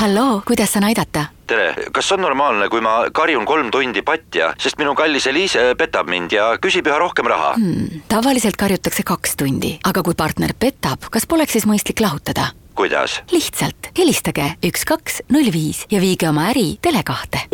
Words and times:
halloo, 0.00 0.42
kuidas 0.46 0.72
saan 0.72 0.84
aidata? 0.84 1.24
tere, 1.46 1.74
kas 1.92 2.12
on 2.12 2.20
normaalne, 2.22 2.68
kui 2.68 2.80
ma 2.80 3.10
karjun 3.12 3.44
kolm 3.46 3.70
tundi 3.74 4.02
patja, 4.06 4.52
sest 4.58 4.78
minu 4.78 4.94
kallis 4.94 5.26
Eliise 5.26 5.74
petab 5.78 6.08
mind 6.08 6.32
ja 6.32 6.46
küsib 6.62 6.86
üha 6.88 6.98
rohkem 6.98 7.28
raha 7.28 7.52
hmm,? 7.58 8.04
tavaliselt 8.08 8.56
karjutakse 8.56 9.04
kaks 9.06 9.36
tundi, 9.36 9.74
aga 9.84 10.04
kui 10.06 10.16
partner 10.16 10.54
petab, 10.58 11.10
kas 11.12 11.26
poleks 11.28 11.58
siis 11.58 11.68
mõistlik 11.68 12.00
lahutada? 12.00 12.52
kuidas? 12.78 13.20
lihtsalt 13.32 13.92
helistage 13.98 14.54
üks, 14.70 14.86
kaks, 14.88 15.20
null 15.28 15.52
viis 15.52 15.84
ja 15.90 16.00
viige 16.00 16.30
oma 16.30 16.48
äri 16.54 16.78
Tele2-te. 16.86 17.44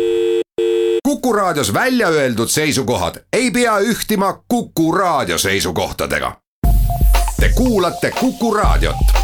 kuku 1.03 1.33
raadios 1.33 1.73
välja 1.73 2.13
öeldud 2.13 2.53
seisukohad 2.53 3.23
ei 3.33 3.51
pea 3.51 3.79
ühtima 3.79 4.33
Kuku 4.47 4.91
raadio 4.91 5.37
seisukohtadega. 5.37 6.31
Te 7.39 7.49
kuulate 7.55 8.11
Kuku 8.11 8.53
raadiot 8.53 9.16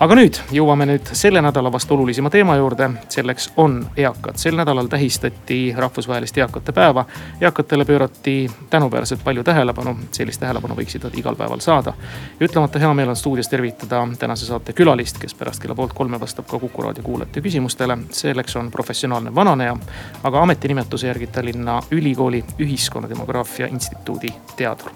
aga 0.00 0.16
nüüd 0.16 0.38
jõuame 0.54 0.86
nüüd 0.88 1.10
selle 1.16 1.42
nädala 1.44 1.68
vast 1.72 1.90
olulisima 1.92 2.30
teema 2.32 2.54
juurde, 2.56 2.86
selleks 3.12 3.50
on 3.60 3.82
eakad. 4.00 4.38
sel 4.40 4.56
nädalal 4.56 4.88
tähistati 4.88 5.74
rahvusvahelist 5.76 6.38
eakate 6.38 6.72
päeva. 6.72 7.04
eakatele 7.40 7.84
pöörati 7.84 8.50
tänuväärselt 8.70 9.24
palju 9.24 9.44
tähelepanu, 9.44 9.96
sellist 10.12 10.40
tähelepanu 10.40 10.74
võiksid 10.74 11.04
nad 11.04 11.18
igal 11.18 11.36
päeval 11.36 11.60
saada. 11.60 11.92
ja 12.40 12.46
ütlemata 12.46 12.78
hea 12.78 12.94
meel 12.94 13.08
on 13.08 13.16
stuudios 13.16 13.48
tervitada 13.48 14.08
tänase 14.18 14.46
saate 14.46 14.72
külalist, 14.72 15.18
kes 15.18 15.34
pärast 15.34 15.62
kella 15.62 15.74
poolt 15.74 15.92
kolme 15.92 16.20
vastab 16.20 16.46
ka 16.46 16.58
Kuku 16.58 16.82
raadio 16.82 17.02
kuulajate 17.02 17.40
küsimustele. 17.40 17.98
selleks 18.10 18.56
on 18.56 18.70
professionaalne 18.70 19.34
vananeja, 19.34 19.76
aga 20.24 20.42
ametinimetuse 20.42 21.06
järgi 21.06 21.26
Tallinna 21.26 21.82
Ülikooli 21.90 22.44
Ühiskonnademograafia 22.58 23.66
Instituudi 23.66 24.32
teadur. 24.56 24.90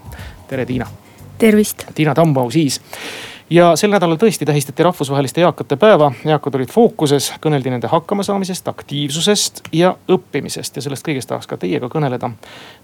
tere, 0.49 0.67
Tiina. 0.67 0.87
tervist. 1.39 1.85
Tiina 1.95 2.15
Tambaus 2.15 2.53
siis 2.53 2.81
ja 3.51 3.77
sel 3.77 3.93
nädalal 3.93 4.17
tõesti 4.21 4.47
tähistati 4.47 4.83
rahvusvahelist 4.83 5.39
eakate 5.39 5.77
päeva. 5.77 6.13
eakad 6.25 6.55
olid 6.55 6.73
fookuses, 6.73 7.33
kõneldi 7.41 7.71
nende 7.71 7.91
hakkamasaamisest, 7.93 8.69
aktiivsusest 8.69 9.61
ja 9.73 9.95
õppimisest 10.09 10.77
ja 10.77 10.83
sellest 10.83 11.07
kõigest 11.07 11.29
tahaks 11.29 11.47
ka 11.47 11.57
teiega 11.57 11.89
kõneleda. 11.93 12.31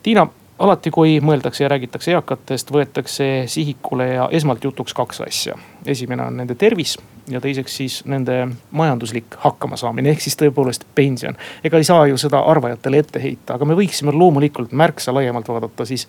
Tiina, 0.02 0.26
alati 0.58 0.90
kui 0.90 1.18
mõeldakse 1.24 1.64
ja 1.64 1.70
räägitakse 1.72 2.12
eakatest, 2.12 2.72
võetakse 2.72 3.30
sihikule 3.46 4.08
ja 4.14 4.28
esmalt 4.32 4.64
jutuks 4.64 4.94
kaks 4.94 5.20
asja. 5.20 5.56
esimene 5.86 6.22
on 6.22 6.36
nende 6.36 6.54
tervis 6.54 6.98
ja 7.28 7.40
teiseks 7.40 7.76
siis 7.76 8.02
nende 8.04 8.48
majanduslik 8.70 9.36
hakkamasaamine 9.38 10.10
ehk 10.10 10.20
siis 10.20 10.36
tõepoolest 10.36 10.84
pension. 10.94 11.36
ega 11.64 11.76
ei 11.76 11.84
saa 11.84 12.06
ju 12.06 12.16
seda 12.16 12.40
arvajatele 12.40 12.98
ette 12.98 13.22
heita, 13.22 13.54
aga 13.54 13.64
me 13.64 13.74
võiksime 13.74 14.12
loomulikult 14.12 14.72
märksa 14.72 15.14
laiemalt 15.14 15.48
vaadata 15.48 15.84
siis 15.84 16.08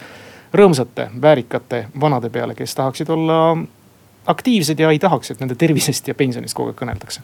rõõmsate, 0.54 1.10
väärikate 1.22 1.86
vanade 2.00 2.30
peale, 2.30 2.56
kes 2.56 2.76
tahaksid 2.76 3.10
olla 3.10 3.58
aktiivsed 4.26 4.80
ja 4.80 4.92
ei 4.92 5.00
tahaks, 5.00 5.32
et 5.32 5.40
nende 5.40 5.56
tervisest 5.56 6.08
ja 6.08 6.16
pensionist 6.18 6.58
kogu 6.58 6.72
aeg 6.72 6.78
kõneldakse. 6.82 7.24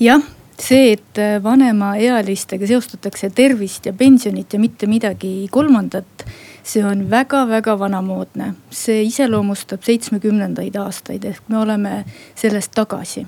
jah, 0.00 0.22
see, 0.60 0.92
et 0.92 1.22
vanemaealistega 1.42 2.66
seostatakse 2.66 3.30
tervist 3.30 3.86
ja 3.86 3.92
pensionit 3.92 4.52
ja 4.52 4.60
mitte 4.60 4.86
midagi 4.86 5.48
kolmandat, 5.50 6.26
see 6.62 6.84
on 6.84 7.08
väga-väga 7.10 7.78
vanamoodne. 7.78 8.54
see 8.70 9.02
iseloomustab 9.08 9.82
seitsmekümnendaid 9.82 10.76
aastaid 10.76 11.24
ehk 11.24 11.48
me 11.48 11.58
oleme 11.58 12.04
sellest 12.34 12.72
tagasi 12.74 13.26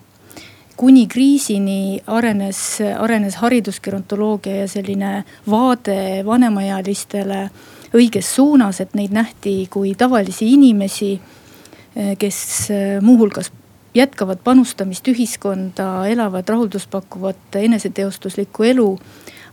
kuni 0.80 1.06
kriisini 1.06 2.00
arenes, 2.06 2.78
arenes 2.98 3.34
haridusgerontoloogia 3.36 4.62
ja 4.62 4.68
selline 4.68 5.10
vaade 5.50 6.22
vanemaealistele 6.24 7.42
õiges 7.92 8.30
suunas, 8.34 8.80
et 8.80 8.94
neid 8.96 9.12
nähti 9.12 9.66
kui 9.70 9.92
tavalisi 9.98 10.48
inimesi 10.54 11.18
kes 11.94 12.70
eh, 12.70 13.00
muuhulgas 13.02 13.52
jätkavad 13.94 14.38
panustamist 14.44 15.08
ühiskonda, 15.08 16.06
elavad 16.06 16.48
rahulduspakkuvat 16.48 17.56
eneseteostuslikku 17.62 18.62
elu. 18.62 18.98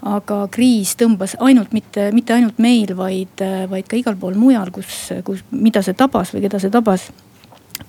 aga 0.06 0.44
kriis 0.54 0.92
tõmbas 0.94 1.32
ainult 1.42 1.72
mitte, 1.74 2.12
mitte 2.14 2.36
ainult 2.36 2.60
meil, 2.62 2.92
vaid, 2.98 3.42
eh, 3.42 3.66
vaid 3.70 3.88
ka 3.90 3.98
igal 3.98 4.16
pool 4.16 4.36
mujal, 4.38 4.70
kus, 4.72 5.10
kus, 5.26 5.42
mida 5.52 5.82
see 5.82 5.98
tabas 5.98 6.34
või 6.34 6.44
keda 6.46 6.60
see 6.60 6.70
tabas. 6.70 7.12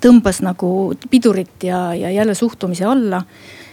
tõmbas 0.01 0.41
nagu 0.41 0.95
pidurit 1.11 1.63
ja, 1.63 1.95
ja 1.95 2.11
jälle 2.11 2.35
suhtumise 2.35 2.85
alla. 2.85 3.23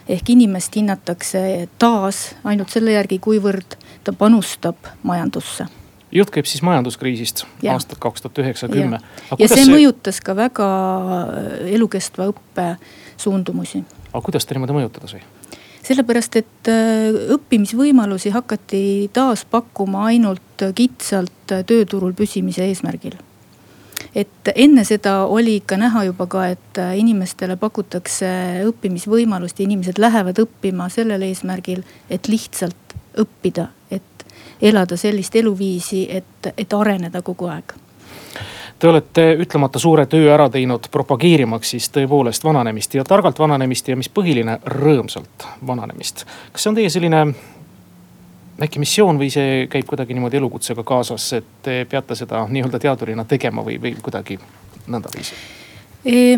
ehk 0.08 0.30
inimest 0.30 0.76
hinnatakse 0.76 1.70
taas 1.80 2.36
ainult 2.44 2.70
selle 2.70 2.92
järgi, 2.92 3.20
kuivõrd 3.20 3.78
ta 4.04 4.14
panustab 4.14 4.76
majandusse 5.04 5.66
jutt 6.12 6.34
käib 6.34 6.50
siis 6.50 6.64
majanduskriisist 6.66 7.46
ja. 7.64 7.74
aastat 7.74 8.00
kaks 8.02 8.26
tuhat 8.26 8.44
üheksa, 8.44 8.70
kümme. 8.72 9.00
ja 9.40 9.48
see, 9.48 9.64
see 9.64 9.72
mõjutas 9.72 10.22
ka 10.24 10.36
väga 10.38 10.68
äh, 10.68 11.74
elukestva 11.78 12.30
õppe 12.34 12.68
suundumusi. 13.18 13.84
aga 14.12 14.24
kuidas 14.26 14.46
ta 14.46 14.58
niimoodi 14.58 14.78
mõjutada 14.80 15.12
sai? 15.12 15.24
sellepärast, 15.86 16.40
et 16.42 16.72
äh, 16.72 17.22
õppimisvõimalusi 17.38 18.34
hakati 18.36 18.84
taas 19.14 19.46
pakkuma 19.50 20.08
ainult 20.12 20.68
kitsalt 20.76 21.56
tööturul 21.68 22.16
püsimise 22.18 22.68
eesmärgil 22.70 23.18
et 24.16 24.52
enne 24.56 24.84
seda 24.88 25.18
oli 25.28 25.58
ikka 25.60 25.78
näha 25.80 26.06
juba 26.08 26.28
ka, 26.32 26.46
et 26.56 26.80
äh, 26.80 26.96
inimestele 27.02 27.58
pakutakse 27.60 28.30
õppimisvõimalust 28.70 29.60
ja 29.60 29.68
inimesed 29.68 30.00
lähevad 30.00 30.40
õppima 30.46 30.88
sellel 30.94 31.26
eesmärgil, 31.28 31.84
et 32.10 32.30
lihtsalt 32.32 32.96
õppida, 33.20 33.70
elada 34.66 34.98
sellist 34.98 35.36
eluviisi, 35.36 36.06
et, 36.10 36.54
et 36.58 36.74
areneda 36.74 37.22
kogu 37.22 37.50
aeg 37.54 37.76
Te 38.80 38.88
olete 38.88 39.24
ütlemata 39.40 39.80
suure 39.80 40.04
töö 40.12 40.28
ära 40.34 40.50
teinud 40.52 40.90
propageerimaks 40.92 41.70
siis 41.76 41.86
tõepoolest 41.96 42.44
vananemist 42.44 42.98
ja 42.98 43.06
targalt 43.08 43.40
vananemist 43.40 43.88
ja 43.88 43.96
mis 43.96 44.10
põhiline, 44.12 44.58
rõõmsalt 44.68 45.46
vananemist. 45.68 46.26
kas 46.52 46.64
see 46.64 46.70
on 46.74 46.76
teie 46.76 46.90
selline 46.92 47.22
äkki 48.68 48.80
missioon 48.84 49.20
või 49.20 49.30
see 49.32 49.68
käib 49.72 49.88
kuidagi 49.88 50.14
niimoodi 50.14 50.38
elukutsega 50.42 50.84
kaasas, 50.84 51.30
et 51.40 51.48
te 51.64 51.78
peate 51.90 52.16
seda 52.20 52.44
nii-öelda 52.52 52.80
teadurina 52.80 53.26
tegema 53.26 53.64
või, 53.64 53.80
või 53.82 53.96
kuidagi 54.02 54.40
nõndaviisi 54.88 55.40
e? 56.06 56.38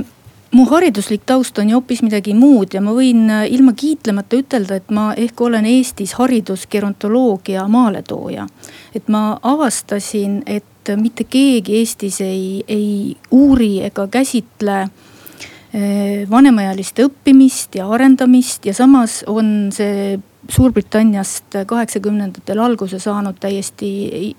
Mu 0.51 0.65
hariduslik 0.69 1.25
taust 1.25 1.57
on 1.59 1.69
ju 1.69 1.79
hoopis 1.79 2.01
midagi 2.05 2.33
muud 2.37 2.73
ja 2.73 2.81
ma 2.83 2.93
võin 2.95 3.27
äh, 3.29 3.45
ilma 3.51 3.73
kiitlemata 3.77 4.39
ütelda, 4.39 4.79
et 4.79 4.93
ma 4.93 5.09
ehk 5.17 5.41
olen 5.41 5.65
Eestis 5.67 6.15
haridusgerontoloogia 6.19 7.67
maaletooja. 7.67 8.47
et 8.95 9.07
ma 9.07 9.39
avastasin, 9.43 10.41
et 10.45 10.93
mitte 10.95 11.23
keegi 11.23 11.77
Eestis 11.81 12.21
ei, 12.21 12.63
ei 12.67 13.17
uuri 13.31 13.83
ega 13.83 14.07
käsitle 14.07 14.79
äh, 14.81 16.29
vanemaealiste 16.29 17.05
õppimist 17.09 17.75
ja 17.75 17.89
arendamist 17.89 18.65
ja 18.65 18.73
samas 18.73 19.23
on 19.27 19.69
see 19.71 20.19
Suurbritanniast 20.47 21.57
kaheksakümnendatel 21.67 22.59
alguse 22.63 23.01
saanud 23.03 23.35
täiesti 23.43 23.89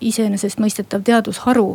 iseenesestmõistetav 0.09 1.03
teadusharu 1.05 1.75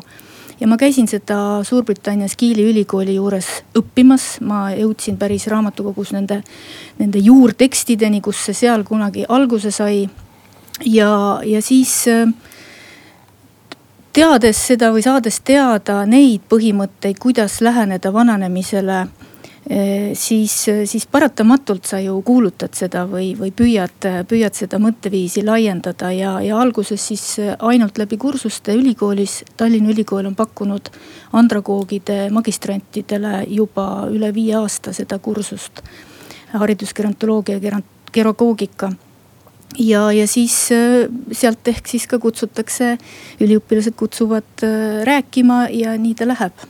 ja 0.64 0.68
ma 0.68 0.78
käisin 0.80 1.08
seda 1.12 1.60
Suurbritannias 1.68 2.38
Kiili 2.40 2.64
ülikooli 2.72 3.18
juures 3.18 3.48
õppimas, 3.76 4.38
ma 4.48 4.70
jõudsin 4.72 5.18
päris 5.20 5.44
raamatukogus 5.52 6.14
nende, 6.16 6.38
nende 7.02 7.20
juurtekstideni, 7.20 8.22
kus 8.24 8.46
see 8.48 8.56
seal 8.56 8.86
kunagi 8.88 9.26
alguse 9.28 9.74
sai. 9.76 10.08
ja, 10.86 11.10
ja 11.44 11.62
siis 11.62 12.06
teades 14.16 14.62
seda 14.68 14.94
või 14.96 15.04
saades 15.04 15.42
teada 15.44 16.06
neid 16.08 16.48
põhimõtteid, 16.48 17.20
kuidas 17.20 17.60
läheneda 17.62 18.14
vananemisele 18.14 19.04
siis, 20.14 20.54
siis 20.86 21.06
paratamatult 21.08 21.86
sa 21.88 22.00
ju 22.04 22.18
kuulutad 22.26 22.76
seda 22.76 23.06
või, 23.08 23.30
või 23.40 23.54
püüad, 23.56 24.08
püüad 24.28 24.58
seda 24.58 24.80
mõtteviisi 24.82 25.44
laiendada 25.46 26.12
ja, 26.12 26.34
ja 26.44 26.58
alguses 26.60 27.08
siis 27.08 27.24
ainult 27.60 27.98
läbi 27.98 28.18
kursuste 28.20 28.76
ülikoolis. 28.76 29.44
Tallinna 29.58 29.94
Ülikool 29.94 30.28
on 30.28 30.36
pakkunud 30.36 30.92
andragoogide 31.40 32.28
magistrantidele 32.36 33.46
juba 33.48 33.88
üle 34.12 34.34
viie 34.36 34.58
aasta 34.60 34.94
seda 34.94 35.20
kursust. 35.20 35.82
haridusgerontoloogia 36.54 37.58
ja 37.58 37.80
gerogoogika 38.14 38.92
ja, 39.80 40.12
ja 40.12 40.28
siis 40.28 40.54
sealt 41.32 41.68
ehk 41.68 41.88
siis 41.90 42.06
ka 42.08 42.20
kutsutakse, 42.22 42.98
üliõpilased 43.42 43.96
kutsuvad 43.98 44.66
rääkima 45.08 45.68
ja 45.74 45.98
nii 45.98 46.14
ta 46.16 46.28
läheb 46.30 46.68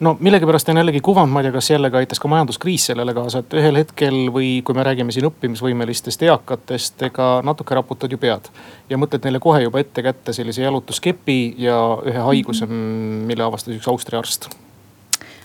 no 0.00 0.16
millegipärast 0.20 0.68
on 0.68 0.76
jällegi 0.76 1.00
kuvand, 1.00 1.32
ma 1.32 1.40
ei 1.40 1.46
tea, 1.46 1.52
kas 1.56 1.70
jällegi 1.70 1.96
aitas 1.96 2.20
ka 2.20 2.28
majanduskriis 2.28 2.86
sellele 2.90 3.14
kaasa, 3.16 3.42
et 3.42 3.56
ühel 3.60 3.80
hetkel 3.80 4.18
või 4.32 4.50
kui 4.64 4.76
me 4.76 4.84
räägime 4.86 5.14
siin 5.14 5.28
õppimisvõimelistest 5.28 6.22
eakatest, 6.28 7.02
ega 7.08 7.28
natuke 7.46 7.76
raputad 7.76 8.12
ju 8.12 8.18
pead. 8.20 8.50
ja 8.90 8.98
mõtled 9.00 9.24
neile 9.24 9.40
kohe 9.42 9.62
juba 9.62 9.80
ette 9.80 10.02
kätte 10.02 10.32
sellise 10.36 10.62
jalutuskepi 10.62 11.54
ja 11.58 11.78
ühe 12.04 12.26
haiguse, 12.28 12.66
mille 12.66 13.44
avastas 13.44 13.76
üks 13.76 13.88
Austria 13.88 14.18
arst. 14.18 14.50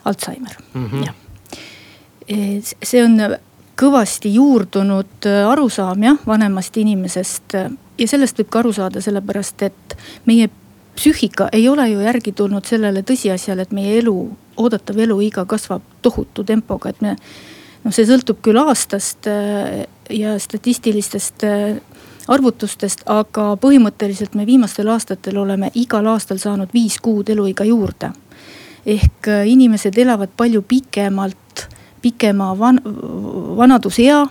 Alžeimer 0.06 0.58
mm, 0.74 0.90
-hmm. 0.90 1.06
jah. 1.06 1.16
E, 2.28 2.62
see 2.84 3.04
on 3.04 3.38
kõvasti 3.82 4.34
juurdunud 4.34 5.30
arusaam 5.50 6.04
jah, 6.04 6.18
vanemast 6.28 6.78
inimesest 6.78 7.56
ja 8.02 8.08
sellest 8.08 8.40
võib 8.40 8.50
ka 8.50 8.60
aru 8.60 8.74
saada, 8.74 9.02
sellepärast 9.02 9.62
et 9.68 9.98
meie 10.26 10.50
psüühika 10.96 11.50
ei 11.54 11.70
ole 11.70 11.90
ju 11.90 12.02
järgi 12.02 12.32
tulnud 12.32 12.66
sellele 12.68 13.04
tõsiasjale, 13.08 13.62
et 13.66 13.72
meie 13.72 13.98
elu, 14.00 14.16
oodatav 14.58 15.00
eluiga 15.00 15.46
kasvab 15.46 15.82
tohutu 16.02 16.44
tempoga, 16.44 16.90
et 16.90 17.02
me 17.02 17.16
noh, 17.84 17.94
see 17.94 18.06
sõltub 18.06 18.42
küll 18.44 18.60
aastast 18.62 19.30
ja 20.12 20.36
statistilistest 20.40 21.46
arvutustest, 22.32 23.04
aga 23.10 23.56
põhimõtteliselt 23.62 24.36
me 24.38 24.46
viimastel 24.46 24.90
aastatel 24.94 25.40
oleme 25.42 25.72
igal 25.80 26.08
aastal 26.12 26.40
saanud 26.42 26.74
viis 26.74 27.00
kuud 27.02 27.30
eluiga 27.30 27.66
juurde. 27.66 28.12
ehk 28.86 29.28
äh, 29.28 29.48
inimesed 29.48 29.98
elavad 29.98 30.30
palju 30.38 30.62
pikemalt, 30.62 31.68
pikema 32.02 32.58
van-, 32.58 32.82
vanadusea. 33.58 34.28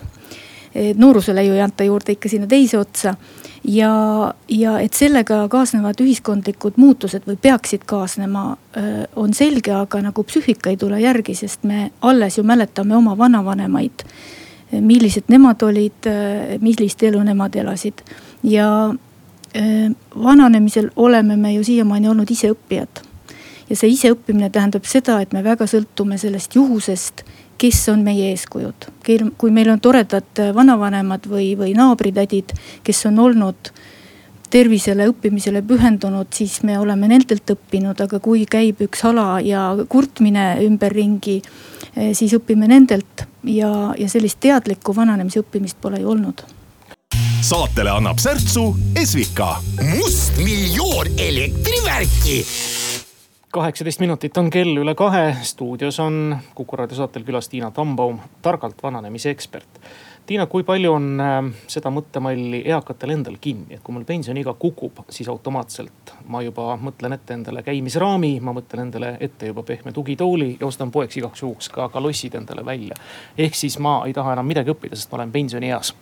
noorusele 0.95 1.45
ju 1.45 1.53
ei 1.53 1.61
anta 1.61 1.85
juurde 1.85 2.13
ikka 2.13 2.29
sinna 2.29 2.47
teise 2.47 2.79
otsa 2.79 3.15
ja, 3.65 4.35
ja 4.49 4.79
et 4.81 4.97
sellega 4.97 5.43
kaasnevad 5.53 6.01
ühiskondlikud 6.01 6.79
muutused 6.81 7.27
või 7.29 7.37
peaksid 7.37 7.85
kaasnema, 7.87 8.57
on 9.17 9.35
selge, 9.35 9.73
aga 9.77 10.01
nagu 10.03 10.25
psüühika 10.25 10.71
ei 10.71 10.79
tule 10.81 11.01
järgi, 11.01 11.35
sest 11.35 11.65
me 11.69 11.91
alles 12.01 12.39
ju 12.39 12.45
mäletame 12.47 12.97
oma 12.97 13.17
vanavanemaid 13.19 14.05
millised 14.71 15.27
nemad 15.29 15.63
olid, 15.67 16.07
millist 16.63 17.03
elu 17.03 17.23
nemad 17.27 17.57
elasid. 17.57 18.03
ja 18.43 18.95
vananemisel 20.23 20.91
oleme 20.97 21.37
me 21.37 21.55
ju 21.55 21.65
siiamaani 21.65 22.09
olnud 22.09 22.31
iseõppijad. 22.31 23.03
Ja 23.71 23.77
see 23.77 23.93
iseõppimine 23.95 24.51
tähendab 24.51 24.89
seda, 24.89 25.21
et 25.23 25.33
me 25.33 25.45
väga 25.47 25.67
sõltume 25.71 26.19
sellest 26.19 26.57
juhusest, 26.59 27.25
kes 27.61 27.89
on 27.93 28.03
meie 28.05 28.31
eeskujud. 28.33 28.89
kui 29.39 29.51
meil 29.51 29.71
on 29.71 29.81
toredad 29.81 30.45
vanavanemad 30.55 31.27
või, 31.29 31.55
või 31.57 31.75
naabritädid, 31.77 32.55
kes 32.85 33.07
on 33.07 33.19
olnud 33.19 33.73
tervisele, 34.51 35.07
õppimisele 35.07 35.63
pühendunud, 35.63 36.27
siis 36.35 36.63
me 36.63 36.79
oleme 36.79 37.09
nendelt 37.09 37.51
õppinud, 37.51 38.01
aga 38.03 38.19
kui 38.19 38.47
käib 38.51 38.81
üks 38.83 39.05
hala 39.07 39.41
ja 39.41 39.77
kurtmine 39.89 40.57
ümberringi 40.65 41.43
Eh, 41.97 42.13
siis 42.15 42.33
õpime 42.37 42.69
nendelt 42.71 43.25
ja, 43.51 43.71
ja 43.99 44.09
sellist 44.09 44.39
teadlikku 44.43 44.95
vananemise 44.95 45.43
õppimist 45.43 45.81
pole 45.83 45.99
ju 46.03 46.13
olnud 46.13 46.45
saatele 47.43 47.91
annab 47.91 48.21
särtsu 48.23 48.63
Esvika. 49.01 49.57
mustmiljon 49.81 51.09
elektrivärki. 51.19 52.37
Kaheksateist 53.53 54.01
minutit 54.01 54.37
on 54.39 54.51
kell 54.51 54.79
üle 54.79 54.95
kahe, 54.95 55.35
stuudios 55.43 55.99
on 56.01 56.37
Kuku 56.55 56.77
raadio 56.77 56.97
saatel 56.97 57.25
külas 57.27 57.49
Tiina 57.51 57.71
Tambaum, 57.75 58.21
targalt 58.43 58.83
vananemise 58.83 59.31
ekspert 59.31 59.81
Tiina, 60.27 60.47
kui 60.47 60.63
palju 60.63 60.93
on 60.95 61.09
äh, 61.19 61.39
seda 61.67 61.91
mõttemalli 61.91 62.61
eakatel 62.71 63.17
endal 63.17 63.41
kinni, 63.43 63.75
et 63.75 63.83
kui 63.83 63.97
mul 63.97 64.05
pensioniiga 64.07 64.55
kukub, 64.55 65.01
siis 65.11 65.27
automaatselt 65.33 66.13
ma 66.31 66.45
juba 66.47 66.77
mõtlen 66.79 67.17
ette 67.17 67.35
endale 67.35 67.65
käimisraami, 67.67 68.37
ma 68.39 68.55
mõtlen 68.55 68.85
endale 68.85 69.17
ette 69.19 69.51
juba 69.51 69.65
pehme 69.67 69.91
tugitooli 69.97 70.53
ja 70.61 70.69
ostan 70.69 70.93
poeks 70.95 71.19
igaks 71.19 71.43
juhuks 71.43 71.73
ka 71.75 71.89
kalossid 71.91 72.37
endale 72.39 72.63
välja. 72.65 72.95
ehk 73.39 73.59
siis 73.59 73.79
ma 73.79 74.05
ei 74.07 74.15
taha 74.15 74.37
enam 74.39 74.47
midagi 74.47 74.71
õppida, 74.71 74.95
sest 74.95 75.11
ma 75.11 75.19
olen 75.19 75.33
pensionieas. 75.33 75.95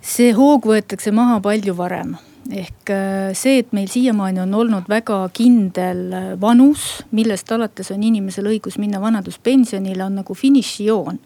see 0.00 0.32
hoog 0.32 0.66
võetakse 0.66 1.14
maha 1.14 1.38
palju 1.40 1.76
varem 1.76 2.16
ehk 2.50 2.90
äh, 2.90 3.34
see, 3.36 3.58
et 3.62 3.72
meil 3.76 3.88
siiamaani 3.92 4.40
on 4.44 4.54
olnud 4.54 4.88
väga 4.88 5.20
kindel 5.36 6.02
äh, 6.12 6.30
vanus, 6.40 7.04
millest 7.12 7.52
alates 7.52 7.92
on 7.94 8.02
inimesel 8.02 8.48
õigus 8.50 8.78
minna 8.78 9.00
vanaduspensionile, 9.02 10.04
on 10.04 10.20
nagu 10.22 10.34
finišijoon 10.34 11.20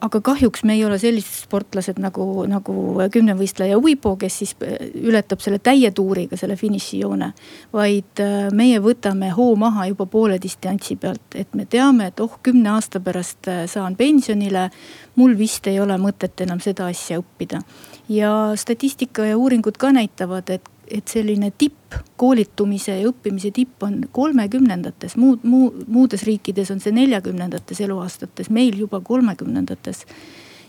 aga 0.00 0.20
kahjuks 0.20 0.64
me 0.68 0.74
ei 0.76 0.82
ole 0.84 0.98
sellised 1.00 1.46
sportlased 1.46 1.96
nagu, 2.02 2.44
nagu 2.48 2.74
kümnevõistleja 3.12 3.78
Uibo, 3.80 4.12
kes 4.20 4.34
siis 4.42 4.52
äh, 4.60 4.90
ületab 5.08 5.40
selle 5.40 5.58
täie 5.58 5.90
tuuriga 5.90 6.36
selle 6.36 6.56
finišijoone. 6.60 7.32
vaid 7.72 8.20
äh, 8.20 8.50
meie 8.52 8.80
võtame 8.84 9.32
hoo 9.32 9.56
maha 9.56 9.86
juba 9.88 10.06
poole 10.06 10.36
distantsi 10.42 10.96
pealt, 11.00 11.32
et 11.34 11.54
me 11.54 11.64
teame, 11.64 12.10
et 12.12 12.20
oh, 12.20 12.36
kümne 12.42 12.74
aasta 12.74 13.00
pärast 13.00 13.48
äh, 13.48 13.64
saan 13.66 13.96
pensionile. 13.96 14.70
mul 15.16 15.38
vist 15.38 15.66
ei 15.66 15.80
ole 15.80 15.96
mõtet 15.96 16.40
enam 16.40 16.60
seda 16.60 16.86
asja 16.92 17.18
õppida. 17.20 17.62
Ja 18.12 18.52
statistika 18.56 19.24
ja 19.24 19.38
uuringud 19.38 19.78
ka 19.80 19.92
näitavad, 19.92 20.50
et 20.50 20.68
et 20.92 21.08
selline 21.08 21.48
tipp, 21.58 21.94
koolitumise 22.20 22.98
ja 22.98 23.08
õppimise 23.08 23.52
tipp 23.54 23.82
on 23.86 24.02
kolmekümnendates, 24.12 25.16
muud, 25.16 25.44
muu, 25.48 25.70
muudes 25.86 26.24
riikides 26.28 26.70
on 26.74 26.82
see 26.82 26.92
neljakümnendates 26.92 27.80
eluaastates, 27.80 28.50
meil 28.50 28.76
juba 28.78 29.00
kolmekümnendates. 29.00 30.04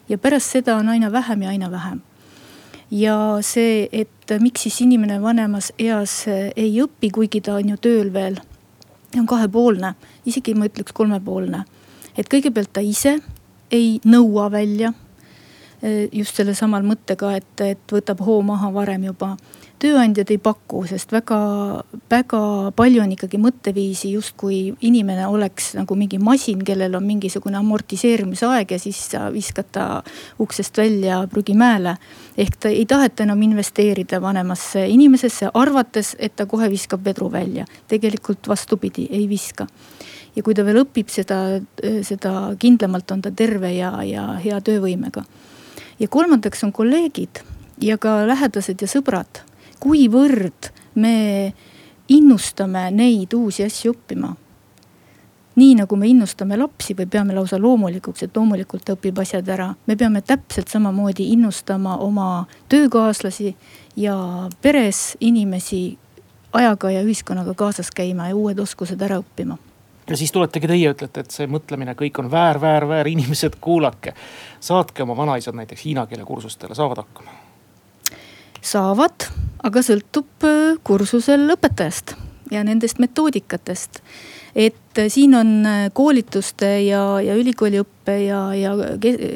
ja 0.10 0.18
pärast 0.18 0.52
seda 0.52 0.76
on 0.78 0.90
aina 0.90 1.12
vähem 1.12 1.42
ja 1.42 1.50
aina 1.50 1.72
vähem. 1.72 2.02
ja 2.92 3.38
see, 3.42 3.90
et 3.92 4.32
miks 4.40 4.64
siis 4.64 4.82
inimene 4.82 5.22
vanemas 5.22 5.74
eas 5.80 6.26
ei 6.56 6.82
õpi, 6.82 7.12
kuigi 7.12 7.42
ta 7.42 7.56
on 7.56 7.70
ju 7.70 7.78
tööl 7.78 8.14
veel, 8.14 8.40
on 9.18 9.28
kahepoolne, 9.28 9.96
isegi 10.26 10.54
ma 10.56 10.66
ütleks 10.72 10.94
kolmepoolne. 10.94 11.66
et 12.18 12.30
kõigepealt 12.30 12.72
ta 12.74 12.82
ise 12.82 13.20
ei 13.72 14.00
nõua 14.06 14.52
välja 14.52 14.94
just 16.12 16.38
selle 16.40 16.54
samal 16.56 16.86
mõttega, 16.88 17.34
et, 17.36 17.62
et 17.62 17.92
võtab 17.92 18.22
hoo 18.24 18.42
maha 18.46 18.70
varem 18.72 19.04
juba 19.10 19.34
tööandjad 19.84 20.32
ei 20.32 20.40
paku, 20.42 20.84
sest 20.88 21.12
väga, 21.12 21.38
väga 22.12 22.40
palju 22.78 23.02
on 23.04 23.14
ikkagi 23.16 23.40
mõtteviisi, 23.42 24.14
justkui 24.16 24.60
inimene 24.88 25.26
oleks 25.28 25.74
nagu 25.78 25.98
mingi 26.00 26.20
masin, 26.24 26.62
kellel 26.66 26.96
on 26.96 27.06
mingisugune 27.08 27.60
amortiseerimisaeg 27.60 28.72
ja 28.76 28.80
siis 28.80 29.02
sa 29.12 29.26
viskad 29.34 29.72
ta 29.76 29.88
uksest 30.44 30.78
välja 30.80 31.24
prügimäele. 31.32 31.98
ehk 32.38 32.56
ta 32.60 32.70
ei 32.70 32.86
taheta 32.86 33.24
enam 33.24 33.42
investeerida 33.42 34.22
vanemasse 34.22 34.88
inimesesse, 34.88 35.52
arvates, 35.54 36.16
et 36.20 36.36
ta 36.36 36.46
kohe 36.46 36.70
viskab 36.70 37.04
vedru 37.06 37.32
välja. 37.32 37.66
tegelikult 37.88 38.48
vastupidi, 38.48 39.08
ei 39.12 39.28
viska 39.30 39.68
ja 40.36 40.44
kui 40.44 40.54
ta 40.54 40.66
veel 40.66 40.84
õpib 40.86 41.10
seda, 41.10 41.60
seda 42.02 42.56
kindlamalt 42.60 43.12
on 43.12 43.22
ta 43.22 43.32
terve 43.32 43.74
ja, 43.76 43.98
ja 44.04 44.34
hea 44.40 44.62
töövõimega. 44.62 45.24
Ja 46.00 46.08
kolmandaks 46.08 46.64
on 46.64 46.72
kolleegid 46.72 47.44
ja 47.82 47.98
ka 47.98 48.22
lähedased 48.28 48.82
ja 48.82 48.88
sõbrad 48.88 49.44
kuivõrd 49.84 50.72
me 50.96 51.18
innustame 52.12 52.88
neid 52.92 53.34
uusi 53.36 53.66
asju 53.66 53.94
õppima. 53.94 54.36
nii 55.54 55.76
nagu 55.78 55.96
me 55.96 56.08
innustame 56.10 56.58
lapsi 56.58 56.96
või 56.98 57.06
peame 57.06 57.34
lausa 57.36 57.60
loomulikuks, 57.62 58.24
et 58.24 58.38
loomulikult 58.38 58.86
ta 58.86 58.96
õpib 58.96 59.20
asjad 59.22 59.50
ära. 59.50 59.74
me 59.88 59.96
peame 59.96 60.22
täpselt 60.22 60.68
samamoodi 60.68 61.32
innustama 61.34 61.98
oma 61.98 62.46
töökaaslasi 62.70 63.56
ja 63.96 64.16
peres 64.62 65.18
inimesi 65.20 65.98
ajaga 66.54 66.92
ja 66.92 67.04
ühiskonnaga 67.04 67.54
kaasas 67.54 67.92
käima 67.92 68.30
ja 68.30 68.36
uued 68.36 68.60
oskused 68.60 69.02
ära 69.02 69.20
õppima 69.20 69.58
ja 70.10 70.18
siis 70.18 70.32
tuletegi 70.32 70.68
teie, 70.68 70.92
ütlete, 70.92 71.24
et 71.24 71.32
see 71.32 71.48
mõtlemine 71.48 71.96
kõik 72.00 72.20
on 72.20 72.32
väär, 72.32 72.62
väär, 72.62 72.88
väär, 72.88 73.08
inimesed, 73.08 73.60
kuulake. 73.62 74.14
saatke 74.60 75.04
oma 75.04 75.18
vanaisad 75.18 75.56
näiteks 75.56 75.86
hiina 75.86 76.06
keele 76.08 76.26
kursustele, 76.26 76.76
saavad 76.76 77.06
hakkama 77.06 77.44
saavad, 78.64 79.28
aga 79.64 79.84
sõltub 79.84 80.46
äh, 80.48 80.78
kursusel 80.86 81.46
õpetajast 81.56 82.16
ja 82.52 82.64
nendest 82.64 83.00
metoodikatest. 83.04 84.00
et 84.56 84.98
äh, 84.98 85.10
siin 85.10 85.36
on 85.36 85.66
äh, 85.66 85.90
koolituste 85.94 86.80
ja, 86.86 87.20
ja 87.22 87.36
ülikooliõppe 87.36 88.18
ja, 88.26 88.54
ja 88.56 88.74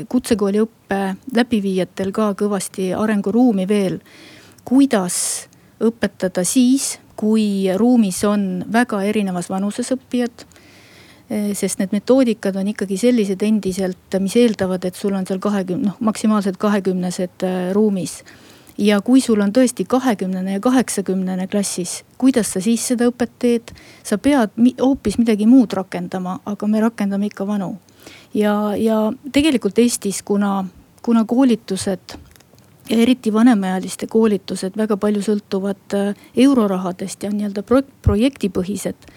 kutsekooliõppe 0.09 1.01
läbiviijatel 1.35 2.11
ka 2.11 2.33
kõvasti 2.33 2.93
arenguruumi 2.95 3.67
veel. 3.67 3.99
kuidas 4.63 5.47
õpetada 5.79 6.43
siis, 6.43 6.99
kui 7.15 7.67
ruumis 7.75 8.23
on 8.23 8.63
väga 8.71 9.01
erinevas 9.03 9.49
vanuses 9.49 9.91
õppijad 9.91 10.45
sest 11.27 11.81
need 11.81 11.91
metoodikad 11.91 12.55
on 12.55 12.69
ikkagi 12.71 12.97
sellised 12.97 13.41
endiselt, 13.43 14.19
mis 14.23 14.35
eeldavad, 14.39 14.85
et 14.87 14.95
sul 14.95 15.15
on 15.17 15.25
seal 15.27 15.41
kahekümne, 15.43 15.89
noh 15.89 15.97
maksimaalselt 15.99 16.55
kahekümnesed 16.61 17.43
ruumis 17.75 18.21
ja 18.77 18.99
kui 19.01 19.21
sul 19.21 19.41
on 19.41 19.51
tõesti 19.53 19.85
kahekümnene 19.89 20.57
ja 20.57 20.61
kaheksakümnene 20.63 21.47
klassis, 21.51 22.03
kuidas 22.17 22.53
sa 22.53 22.61
siis 22.61 22.85
seda 22.87 23.09
õpet 23.09 23.33
teed? 23.39 23.73
sa 24.03 24.17
pead 24.17 24.53
hoopis 24.81 25.17
midagi 25.17 25.47
muud 25.49 25.73
rakendama, 25.73 26.39
aga 26.45 26.67
me 26.67 26.81
rakendame 26.81 27.27
ikka 27.31 27.47
vanu. 27.47 27.77
ja, 28.33 28.75
ja 28.77 29.11
tegelikult 29.31 29.79
Eestis, 29.79 30.21
kuna, 30.21 30.65
kuna 31.01 31.25
koolitused 31.25 32.17
ja 32.89 32.97
eriti 32.97 33.33
vanemaealiste 33.33 34.07
koolitused 34.07 34.77
väga 34.77 34.97
palju 34.97 35.21
sõltuvad 35.25 35.97
äh, 35.97 36.13
eurorahadest 36.35 37.23
ja 37.23 37.33
nii-öelda 37.33 37.63
pro 37.63 37.81
projektipõhised 38.01 39.09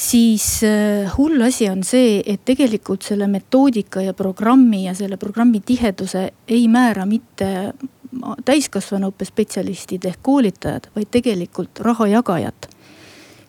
siis 0.00 0.62
äh, 0.64 1.10
hull 1.18 1.42
asi 1.44 1.68
on 1.68 1.84
see, 1.84 2.20
et 2.26 2.42
tegelikult 2.48 3.04
selle 3.04 3.28
metoodika 3.28 4.02
ja 4.04 4.14
programmi 4.16 4.86
ja 4.86 4.94
selle 4.96 5.18
programmi 5.20 5.60
tiheduse 5.60 6.30
ei 6.48 6.66
määra 6.72 7.04
mitte 7.06 7.72
täiskasvanuõppe 8.44 9.28
spetsialistid 9.28 10.08
ehk 10.08 10.22
koolitajad, 10.26 10.88
vaid 10.96 11.10
tegelikult 11.12 11.82
rahajagajad. 11.84 12.70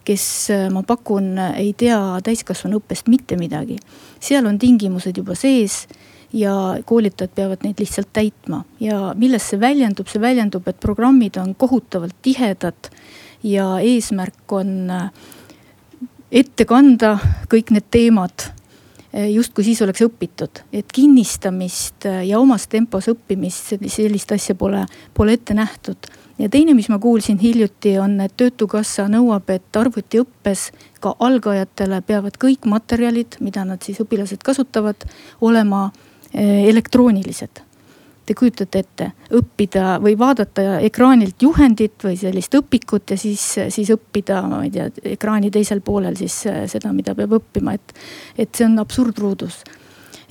kes 0.04 0.24
äh, 0.50 0.70
ma 0.74 0.84
pakun, 0.84 1.38
ei 1.56 1.74
tea 1.78 2.20
täiskasvanuõppest 2.24 3.08
mitte 3.08 3.38
midagi. 3.38 3.78
seal 4.20 4.46
on 4.46 4.60
tingimused 4.60 5.18
juba 5.18 5.36
sees 5.36 5.88
ja 6.34 6.78
koolitajad 6.86 7.32
peavad 7.36 7.64
neid 7.64 7.80
lihtsalt 7.80 8.10
täitma 8.14 8.64
ja 8.80 9.14
milles 9.16 9.50
see 9.50 9.60
väljendub, 9.60 10.08
see 10.08 10.22
väljendub, 10.22 10.68
et 10.68 10.80
programmid 10.80 11.38
on 11.38 11.56
kohutavalt 11.56 12.16
tihedad 12.22 12.92
ja 13.44 13.78
eesmärk 13.80 14.52
on 14.52 14.90
äh, 14.90 15.12
ette 16.32 16.66
kanda 16.66 17.18
kõik 17.52 17.72
need 17.76 17.88
teemad 17.92 18.48
justkui 19.12 19.66
siis 19.68 19.82
oleks 19.84 20.06
õpitud, 20.06 20.62
et 20.72 20.88
kinnistamist 20.88 22.06
ja 22.08 22.40
omas 22.40 22.70
tempos 22.72 23.10
õppimist, 23.12 23.74
sellist 23.92 24.32
asja 24.32 24.56
pole, 24.56 24.86
pole 25.14 25.36
ette 25.36 25.52
nähtud 25.58 26.08
ja 26.42 26.50
teine, 26.50 26.74
mis 26.74 26.90
ma 26.90 27.00
kuulsin 27.00 27.40
hiljuti, 27.40 27.96
on, 28.00 28.20
et 28.22 28.34
töötukassa 28.38 29.08
nõuab, 29.12 29.50
et 29.54 29.78
arvutiõppes 29.78 30.70
ka 31.04 31.16
algajatele 31.20 32.02
peavad 32.06 32.38
kõik 32.42 32.66
materjalid, 32.70 33.38
mida 33.44 33.66
nad 33.68 33.84
siis 33.86 34.02
õpilased 34.04 34.44
kasutavad, 34.46 35.06
olema 35.42 35.90
eh, 36.34 36.68
elektroonilised. 36.70 37.64
Te 38.32 38.36
kujutate 38.40 38.80
ette, 38.80 39.06
õppida 39.36 39.98
või 40.00 40.14
vaadata 40.16 40.78
ekraanilt 40.88 41.44
juhendit 41.44 42.06
või 42.08 42.16
sellist 42.16 42.54
õpikut 42.56 43.12
ja 43.12 43.18
siis, 43.20 43.44
siis 43.76 43.92
õppida, 43.92 44.38
ma 44.48 44.62
ei 44.64 44.72
tea, 44.72 44.86
ekraani 45.18 45.52
teisel 45.52 45.82
poolel 45.84 46.16
siis 46.16 46.38
eh, 46.48 46.62
seda, 46.72 46.94
mida 46.96 47.12
peab 47.18 47.36
õppima, 47.42 47.76
et, 47.76 47.92
et 48.40 48.56
see 48.56 48.70
on 48.70 48.80
absurdruudus 48.80 49.60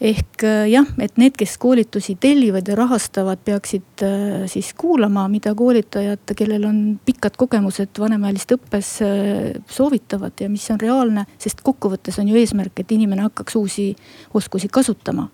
ehk 0.00 0.44
äh, 0.48 0.64
jah, 0.72 0.88
et 1.02 1.18
need, 1.20 1.34
kes 1.36 1.58
koolitusi 1.60 2.16
tellivad 2.20 2.68
ja 2.68 2.76
rahastavad, 2.78 3.42
peaksid 3.44 4.04
äh, 4.06 4.46
siis 4.48 4.72
kuulama, 4.78 5.26
mida 5.28 5.52
koolitajad, 5.56 6.32
kellel 6.36 6.64
on 6.68 6.78
pikad 7.04 7.36
kogemused 7.40 8.00
vanemaealiste 8.00 8.56
õppes, 8.56 8.94
äh, 9.04 9.60
soovitavad 9.68 10.40
ja 10.40 10.48
mis 10.48 10.64
on 10.72 10.80
reaalne. 10.80 11.26
sest 11.38 11.60
kokkuvõttes 11.64 12.18
on 12.20 12.32
ju 12.32 12.40
eesmärk, 12.40 12.80
et 12.80 12.96
inimene 12.96 13.28
hakkaks 13.28 13.60
uusi 13.60 13.90
oskusi 14.34 14.72
kasutama. 14.72 15.28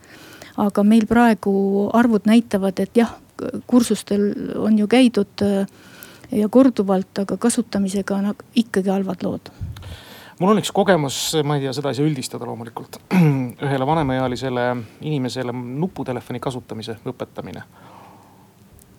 Aga 0.56 0.82
meil 0.82 1.06
praegu 1.06 1.90
arvud 1.92 2.28
näitavad, 2.28 2.80
et 2.80 2.96
jah, 2.96 3.14
kursustel 3.66 4.30
on 4.56 4.78
ju 4.78 4.86
käidud 4.88 5.44
ja 6.32 6.48
korduvalt, 6.48 7.18
aga 7.24 7.36
kasutamisega 7.36 8.16
on 8.16 8.34
ikkagi 8.54 8.90
halvad 8.90 9.22
lood 9.22 9.52
mul 10.40 10.52
on 10.52 10.60
üks 10.60 10.72
kogemus, 10.74 11.18
ma 11.44 11.56
ei 11.56 11.64
tea, 11.64 11.72
seda 11.76 11.92
ei 11.92 11.98
saa 11.98 12.06
üldistada 12.06 12.48
loomulikult. 12.48 12.98
ühele 13.64 13.88
vanemaealisele 13.88 14.66
inimesele 15.00 15.54
nuputelefoni 15.54 16.40
kasutamise 16.42 16.98
õpetamine. 17.08 17.62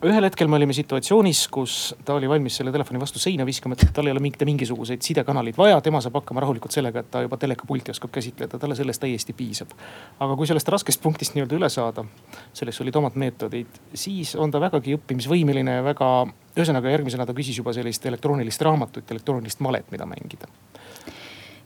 Ühel 0.06 0.28
hetkel 0.28 0.50
me 0.50 0.60
olime 0.60 0.76
situatsioonis, 0.78 1.40
kus 1.50 1.96
ta 2.06 2.14
oli 2.14 2.30
valmis 2.30 2.60
selle 2.60 2.72
telefoni 2.74 3.00
vastu 3.02 3.20
seina 3.22 3.46
viskama, 3.48 3.74
et 3.74 3.90
tal 3.94 4.06
ei 4.06 4.14
ole 4.14 4.22
mitte 4.22 4.46
mingisuguseid 4.46 5.02
sidekanaleid 5.02 5.58
vaja, 5.58 5.80
tema 5.82 6.02
saab 6.04 6.20
hakkama 6.20 6.44
rahulikult 6.44 6.76
sellega, 6.76 7.02
et 7.02 7.10
ta 7.12 7.24
juba 7.26 7.40
telekapulti 7.42 7.96
oskab 7.96 8.14
käsitleda, 8.14 8.60
talle 8.62 8.78
sellest 8.78 9.02
täiesti 9.02 9.34
piisab. 9.34 9.74
aga 10.20 10.36
kui 10.38 10.48
sellest 10.48 10.70
raskest 10.70 11.02
punktist 11.02 11.34
nii-öelda 11.34 11.58
üle 11.58 11.70
saada, 11.74 12.06
selleks 12.54 12.82
olid 12.86 13.02
omad 13.02 13.18
meetodid, 13.18 13.82
siis 13.94 14.36
on 14.36 14.54
ta 14.54 14.62
vägagi 14.62 15.00
õppimisvõimeline 15.00 15.82
väga, 15.90 16.12
ühesõnaga 16.58 16.94
järgmisena 16.94 17.26
ta 17.26 17.34
küsis 17.34 17.58
juba 17.58 17.74
sellist 17.74 18.06
elektroonilist 18.06 18.62
raamatut, 18.62 19.12
elektroonilist 19.12 19.66
malet, 19.66 19.90
mida 19.92 20.06
mängida 20.06 20.52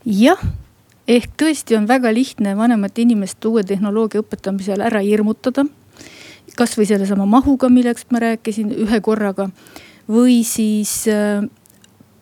jah, 0.05 0.39
ehk 1.07 1.35
tõesti 1.37 1.77
on 1.77 1.87
väga 1.89 2.11
lihtne 2.13 2.55
vanemat 2.57 2.97
inimest 3.01 3.43
uue 3.45 3.63
tehnoloogia 3.67 4.23
õpetamisel 4.23 4.81
ära 4.85 5.01
hirmutada. 5.05 5.65
Kasvõi 6.57 6.87
sellesama 6.89 7.25
mahuga, 7.29 7.69
millest 7.69 8.11
ma 8.11 8.21
rääkisin 8.23 8.71
ühe 8.85 9.01
korraga 9.01 9.49
või 10.11 10.41
siis 10.47 11.03
äh, 11.11 11.43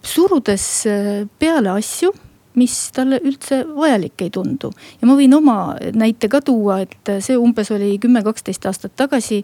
surudes 0.06 0.66
äh, 0.88 1.28
peale 1.40 1.74
asju 1.78 2.14
mis 2.60 2.76
talle 2.96 3.20
üldse 3.24 3.62
vajalik 3.76 4.22
ei 4.26 4.32
tundu. 4.34 4.72
ja 5.02 5.08
ma 5.08 5.16
võin 5.18 5.34
oma 5.38 5.58
näite 5.96 6.30
ka 6.32 6.42
tuua, 6.42 6.82
et 6.86 7.12
see 7.24 7.38
umbes 7.38 7.72
oli 7.76 7.98
kümme, 8.02 8.24
kaksteist 8.26 8.66
aastat 8.66 8.96
tagasi, 9.00 9.44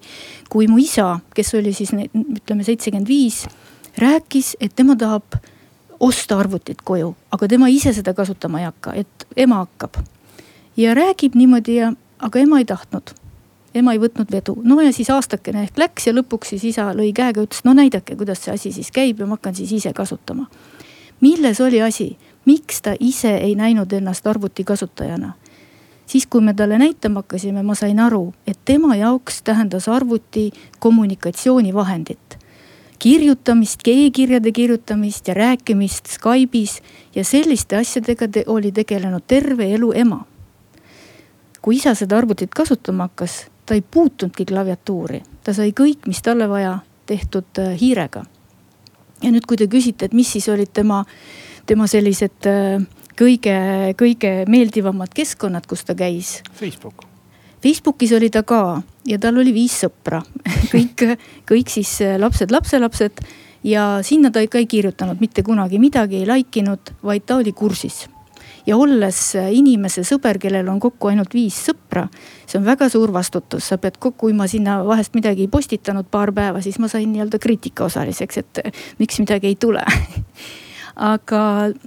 kui 0.50 0.68
mu 0.72 0.80
isa, 0.82 1.20
kes 1.36 1.54
oli 1.60 1.74
siis 1.74 1.94
ütleme 1.94 2.66
seitsekümmend 2.68 3.10
viis, 3.10 3.46
rääkis, 4.02 4.56
et 4.60 4.76
tema 4.76 4.98
tahab 5.00 5.38
osta 6.00 6.40
arvutit 6.40 6.82
koju, 6.84 7.14
aga 7.32 7.48
tema 7.48 7.70
ise 7.72 7.94
seda 7.96 8.14
kasutama 8.18 8.62
ei 8.62 8.70
hakka, 8.70 8.96
et 9.04 9.28
ema 9.46 9.64
hakkab. 9.64 10.02
ja 10.78 10.96
räägib 10.98 11.38
niimoodi 11.40 11.78
ja, 11.80 11.94
aga 12.20 12.40
ema 12.40 12.60
ei 12.60 12.66
tahtnud. 12.66 13.14
Ema 13.76 13.94
ei 13.94 14.00
võtnud 14.00 14.32
vedu, 14.32 14.56
no 14.64 14.80
ja 14.82 14.94
siis 14.94 15.10
aastakene 15.14 15.66
ehk 15.68 15.80
läks 15.80 16.08
ja 16.08 16.14
lõpuks 16.16 16.54
siis 16.54 16.64
isa 16.72 16.90
lõi 16.96 17.12
käega, 17.16 17.44
ütles 17.44 17.66
no 17.68 17.74
näidake, 17.78 18.16
kuidas 18.16 18.44
see 18.46 18.54
asi 18.54 18.72
siis 18.76 18.92
käib 18.96 19.20
ja 19.20 19.28
ma 19.28 19.38
hakkan 19.40 19.56
siis 19.56 19.72
ise 19.72 19.94
kasutama. 19.94 20.48
milles 21.22 21.62
oli 21.62 21.82
asi, 21.82 22.18
miks 22.46 22.82
ta 22.82 22.96
ise 23.00 23.36
ei 23.38 23.56
näinud 23.56 23.92
ennast 23.94 24.28
arvuti 24.28 24.64
kasutajana? 24.64 25.34
siis, 26.06 26.28
kui 26.28 26.42
me 26.42 26.54
talle 26.54 26.78
näitama 26.78 27.24
hakkasime, 27.24 27.64
ma 27.64 27.76
sain 27.76 28.00
aru, 28.00 28.34
et 28.48 28.60
tema 28.66 28.96
jaoks 28.96 29.42
tähendas 29.42 29.88
arvuti 29.90 30.52
kommunikatsioonivahendit 30.80 32.46
kirjutamist, 33.00 33.80
e-kirjade 33.88 34.52
kirjutamist 34.52 35.28
ja 35.28 35.34
rääkimist 35.34 36.06
Skype'is 36.06 36.82
ja 37.16 37.24
selliste 37.24 37.78
asjadega 37.78 38.28
te 38.28 38.44
oli 38.48 38.72
tegelenud 38.72 39.24
terve 39.28 39.74
elu 39.74 39.92
ema. 39.94 40.26
kui 41.62 41.76
isa 41.76 41.96
seda 41.98 42.18
arvutit 42.18 42.54
kasutama 42.54 43.08
hakkas, 43.08 43.48
ta 43.66 43.74
ei 43.74 43.82
puutunudki 43.82 44.46
klaviatuuri, 44.46 45.22
ta 45.44 45.54
sai 45.54 45.74
kõik, 45.76 46.06
mis 46.08 46.22
talle 46.22 46.50
vaja, 46.50 46.78
tehtud 47.06 47.62
äh, 47.62 47.74
hiirega. 47.80 48.26
ja 49.24 49.32
nüüd, 49.32 49.46
kui 49.48 49.58
te 49.58 49.68
küsite, 49.68 50.06
et 50.06 50.14
mis 50.14 50.32
siis 50.32 50.48
olid 50.50 50.72
tema, 50.74 51.04
tema 51.66 51.88
sellised 51.88 52.50
äh, 52.52 52.86
kõige, 53.18 53.58
kõige 53.98 54.38
meeldivamad 54.48 55.14
keskkonnad, 55.16 55.66
kus 55.68 55.86
ta 55.86 55.96
käis. 55.96 56.42
Facebook 56.54 57.06
Facebookis 57.66 58.12
oli 58.14 58.30
ta 58.30 58.44
ka 58.46 58.82
ja 59.10 59.18
tal 59.18 59.40
oli 59.42 59.50
viis 59.56 59.74
sõpra 59.82 60.20
kõik, 60.74 61.02
kõik 61.50 61.72
siis 61.74 61.98
äh, 62.06 62.20
lapsed, 62.22 62.52
lapselapsed. 62.54 63.24
ja 63.66 64.00
sinna 64.06 64.30
ta 64.32 64.44
ikka 64.46 64.62
ei 64.62 64.68
kirjutanud 64.70 65.22
mitte 65.22 65.42
kunagi 65.44 65.80
midagi, 65.82 66.22
ei 66.22 66.28
like 66.30 66.60
inud, 66.62 66.94
vaid 67.04 67.26
ta 67.26 67.40
oli 67.42 67.52
kursis. 67.58 68.06
Ja 68.66 68.78
olles 68.78 69.20
inimese 69.54 70.04
sõber, 70.08 70.40
kellel 70.42 70.68
on 70.72 70.80
kokku 70.84 71.12
ainult 71.12 71.34
viis 71.36 71.58
sõpra, 71.68 72.08
see 72.46 72.60
on 72.60 72.68
väga 72.68 72.90
suur 72.92 73.14
vastutus, 73.14 73.70
sa 73.70 73.78
pead 73.82 74.00
kokku, 74.00 74.26
kui 74.26 74.36
ma 74.38 74.48
sinna 74.50 74.80
vahest 74.88 75.16
midagi 75.18 75.46
ei 75.46 75.52
postitanud 75.52 76.08
paar 76.12 76.32
päeva, 76.34 76.62
siis 76.66 76.80
ma 76.82 76.90
sain 76.92 77.12
nii-öelda 77.14 77.40
kriitikaosaliseks, 77.42 78.42
et 78.42 78.62
äh, 78.64 78.86
miks 79.00 79.20
midagi 79.22 79.54
ei 79.54 79.60
tule. 79.60 79.86
Aga, 80.96 81.40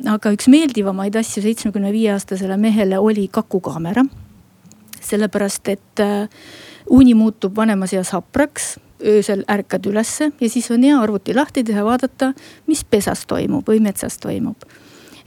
aga 0.04 0.30
üks 0.34 0.50
meeldivamaid 0.52 1.14
asju 1.16 1.40
seitsmekümne 1.40 1.88
viie 1.94 2.10
aastasele 2.12 2.58
mehele 2.60 2.98
oli 3.00 3.22
kakukaamera. 3.32 4.02
Sellepärast 5.00 5.70
et 5.72 6.02
äh, 6.04 6.26
uni 6.92 7.14
muutub 7.16 7.56
vanemas 7.56 7.94
eas 7.96 8.10
hapraks 8.12 8.74
öösel 9.00 9.46
ärkad 9.48 9.86
ülesse 9.88 10.28
ja 10.40 10.50
siis 10.50 10.68
on 10.70 10.84
hea 10.84 10.98
arvuti 11.00 11.34
lahti 11.34 11.64
teha, 11.64 11.86
vaadata, 11.86 12.34
mis 12.66 12.84
pesas 12.84 13.24
toimub 13.26 13.68
või 13.68 13.80
metsas 13.80 14.18
toimub. 14.20 14.68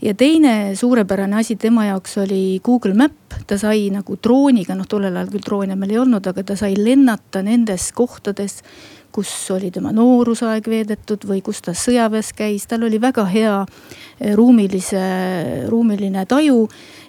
Ja 0.02 0.14
teine 0.14 0.74
suurepärane 0.76 1.36
asi 1.38 1.56
tema 1.56 1.84
jaoks 1.86 2.18
oli 2.18 2.60
Google 2.64 2.94
Map, 2.94 3.12
ta 3.46 3.58
sai 3.58 3.88
nagu 3.94 4.16
drooniga, 4.22 4.74
noh 4.74 4.88
tollel 4.88 5.16
ajal 5.16 5.30
küll 5.30 5.46
droone 5.46 5.76
meil 5.78 5.94
ei 5.94 6.00
olnud, 6.02 6.26
aga 6.26 6.44
ta 6.46 6.56
sai 6.58 6.74
lennata 6.78 7.42
nendes 7.46 7.90
kohtades, 7.94 8.60
kus 9.12 9.30
oli 9.54 9.70
tema 9.70 9.92
noorusaeg 9.92 10.68
veedetud 10.72 11.26
või 11.28 11.42
kus 11.44 11.60
ta 11.62 11.74
sõjaväes 11.76 12.32
käis, 12.36 12.66
tal 12.66 12.86
oli 12.88 13.00
väga 13.00 13.26
hea 13.28 13.58
eh, 13.62 14.32
ruumilise, 14.38 15.02
ruumiline 15.70 16.24
taju 16.26 16.64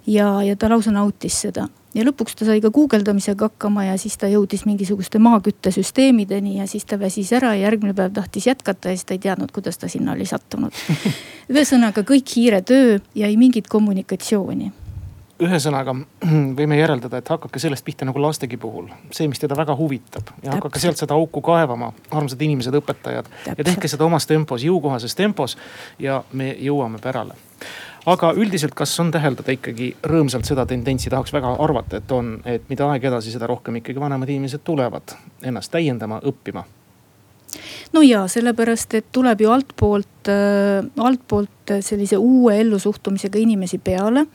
ja, 0.06 0.36
ja 0.44 0.56
ta 0.60 0.70
lausa 0.70 0.94
nautis 0.94 1.42
seda 1.48 1.70
ja 1.94 2.06
lõpuks 2.08 2.38
ta 2.38 2.48
sai 2.48 2.62
ka 2.62 2.72
guugeldamisega 2.74 3.50
hakkama 3.50 3.88
ja 3.88 3.98
siis 4.02 4.18
ta 4.18 4.30
jõudis 4.32 4.66
mingisuguste 4.70 5.20
maaküttesüsteemideni 5.24 6.58
ja 6.60 6.68
siis 6.68 6.86
ta 6.86 7.00
väsis 7.00 7.34
ära 7.34 7.54
ja 7.56 7.68
järgmine 7.68 7.96
päev 7.98 8.14
tahtis 8.14 8.48
jätkata 8.50 8.92
ja 8.92 8.98
siis 8.98 9.10
ta 9.10 9.18
ei 9.18 9.24
teadnud, 9.24 9.52
kuidas 9.52 9.78
ta 9.78 9.90
sinna 9.92 10.16
oli 10.18 10.26
sattunud. 10.26 10.74
ühesõnaga 11.54 12.06
kõik 12.08 12.36
hiiretöö 12.36 13.00
ja 13.16 13.28
ei 13.28 13.38
mingit 13.38 13.68
kommunikatsiooni 13.68 14.72
ühesõnaga 15.44 15.96
võime 16.60 16.78
järeldada, 16.78 17.20
et 17.20 17.30
hakake 17.30 17.62
sellest 17.62 17.86
pihta 17.86 18.08
nagu 18.08 18.22
lastegi 18.22 18.58
puhul, 18.62 18.90
see, 19.12 19.28
mis 19.32 19.42
teda 19.42 19.58
väga 19.58 19.76
huvitab 19.78 20.30
ja 20.30 20.36
Täpselt. 20.36 20.54
hakake 20.60 20.84
sealt 20.84 21.02
seda 21.02 21.18
auku 21.18 21.42
kaevama, 21.46 21.92
armsad 22.12 22.42
inimesed, 22.42 22.76
õpetajad. 22.80 23.32
ja 23.50 23.64
tehke 23.64 23.90
seda 23.92 24.06
omas 24.06 24.30
tempos, 24.30 24.64
jõukohases 24.64 25.18
tempos 25.18 25.58
ja 26.00 26.22
me 26.34 26.54
jõuame 26.60 27.02
pärale 27.04 27.38
aga 28.05 28.33
üldiselt, 28.36 28.75
kas 28.75 28.93
on 29.00 29.12
täheldada 29.12 29.53
ikkagi 29.55 29.93
rõõmsalt 30.03 30.48
seda 30.48 30.65
tendentsi, 30.69 31.12
tahaks 31.13 31.33
väga 31.33 31.55
arvata, 31.63 32.01
et 32.01 32.12
on, 32.12 32.36
et 32.45 32.65
mida 32.69 32.88
aeg 32.91 33.10
edasi, 33.10 33.31
seda 33.31 33.48
rohkem 33.48 33.79
ikkagi 33.79 34.01
vanemad 34.01 34.29
inimesed 34.29 34.63
tulevad 34.65 35.15
ennast 35.43 35.72
täiendama, 35.72 36.19
õppima 36.24 36.65
no 37.93 38.01
ja 38.01 38.25
sellepärast, 38.27 38.98
et 39.00 39.12
tuleb 39.12 39.45
ju 39.45 39.53
altpoolt 39.53 40.31
äh,, 40.31 40.83
altpoolt 40.98 41.77
sellise 41.79 42.17
uue 42.17 42.60
ellusuhtumisega 42.60 43.39
inimesi 43.39 43.77
peale. 43.77 44.25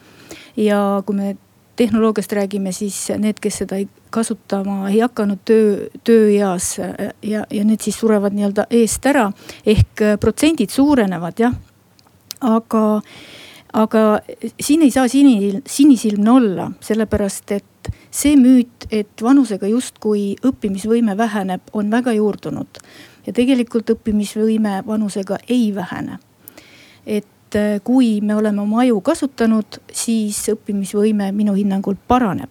ja 0.57 1.03
kui 1.07 1.17
me 1.17 1.37
tehnoloogiast 1.79 2.33
räägime, 2.33 2.73
siis 2.73 3.13
need, 3.19 3.39
kes 3.41 3.61
seda 3.63 3.77
ei 3.79 3.89
kasutama 4.11 4.89
ei 4.91 4.99
hakanud 5.01 5.39
töö, 5.45 5.89
tööeas 6.05 6.73
ja, 7.23 7.45
ja 7.51 7.65
need 7.65 7.85
siis 7.85 7.99
surevad 8.01 8.35
nii-öelda 8.35 8.67
eest 8.71 9.07
ära. 9.07 9.29
ehk 9.67 10.03
protsendid 10.21 10.75
suurenevad 10.75 11.39
jah, 11.39 11.55
aga 12.41 12.83
aga 13.73 14.21
siin 14.61 14.83
ei 14.83 14.91
saa 14.91 15.09
sini, 15.09 15.61
sinisilmne 15.67 16.31
olla, 16.31 16.71
sellepärast 16.81 17.53
et 17.53 17.91
see 18.11 18.37
müüt, 18.41 18.89
et 18.91 19.23
vanusega 19.23 19.69
justkui 19.69 20.37
õppimisvõime 20.45 21.17
väheneb, 21.17 21.69
on 21.73 21.91
väga 21.91 22.13
juurdunud. 22.17 22.81
ja 23.27 23.33
tegelikult 23.33 23.91
õppimisvõime 23.91 24.83
vanusega 24.87 25.39
ei 25.49 25.75
vähene. 25.75 26.19
et 27.07 27.57
äh, 27.57 27.81
kui 27.85 28.21
me 28.21 28.35
oleme 28.35 28.61
oma 28.61 28.81
aju 28.81 29.01
kasutanud, 29.01 29.81
siis 29.93 30.49
õppimisvõime 30.49 31.33
minu 31.33 31.55
hinnangul 31.55 31.97
paraneb. 32.09 32.51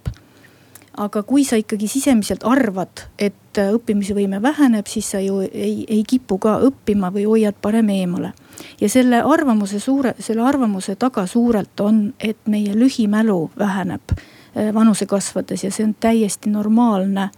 aga 0.98 1.24
kui 1.24 1.44
sa 1.44 1.56
ikkagi 1.56 1.88
sisemiselt 1.88 2.44
arvad, 2.44 3.10
et 3.20 3.34
äh, 3.58 3.72
õppimisvõime 3.76 4.42
väheneb, 4.42 4.88
siis 4.88 5.12
sa 5.12 5.22
ju 5.24 5.40
ei, 5.46 5.86
ei 5.88 6.04
kipu 6.08 6.38
ka 6.42 6.58
õppima 6.68 7.12
või 7.14 7.26
hoiad 7.28 7.58
parem 7.62 7.90
eemale. 7.90 8.34
ja 8.82 8.90
selle 8.90 9.22
arvamuse 9.22 9.80
suure, 9.80 10.14
selle 10.20 10.42
arvamuse 10.42 10.96
taga 10.96 11.26
suurelt 11.28 11.80
on, 11.80 12.14
et 12.20 12.38
meie 12.46 12.76
lühimälu 12.76 13.50
väheneb 13.58 14.02
äh, 14.12 14.74
vanuse 14.74 15.06
kasvades 15.06 15.64
ja 15.64 15.72
see 15.72 15.86
on 15.86 15.96
täiesti 16.00 16.50
normaalne 16.50 17.30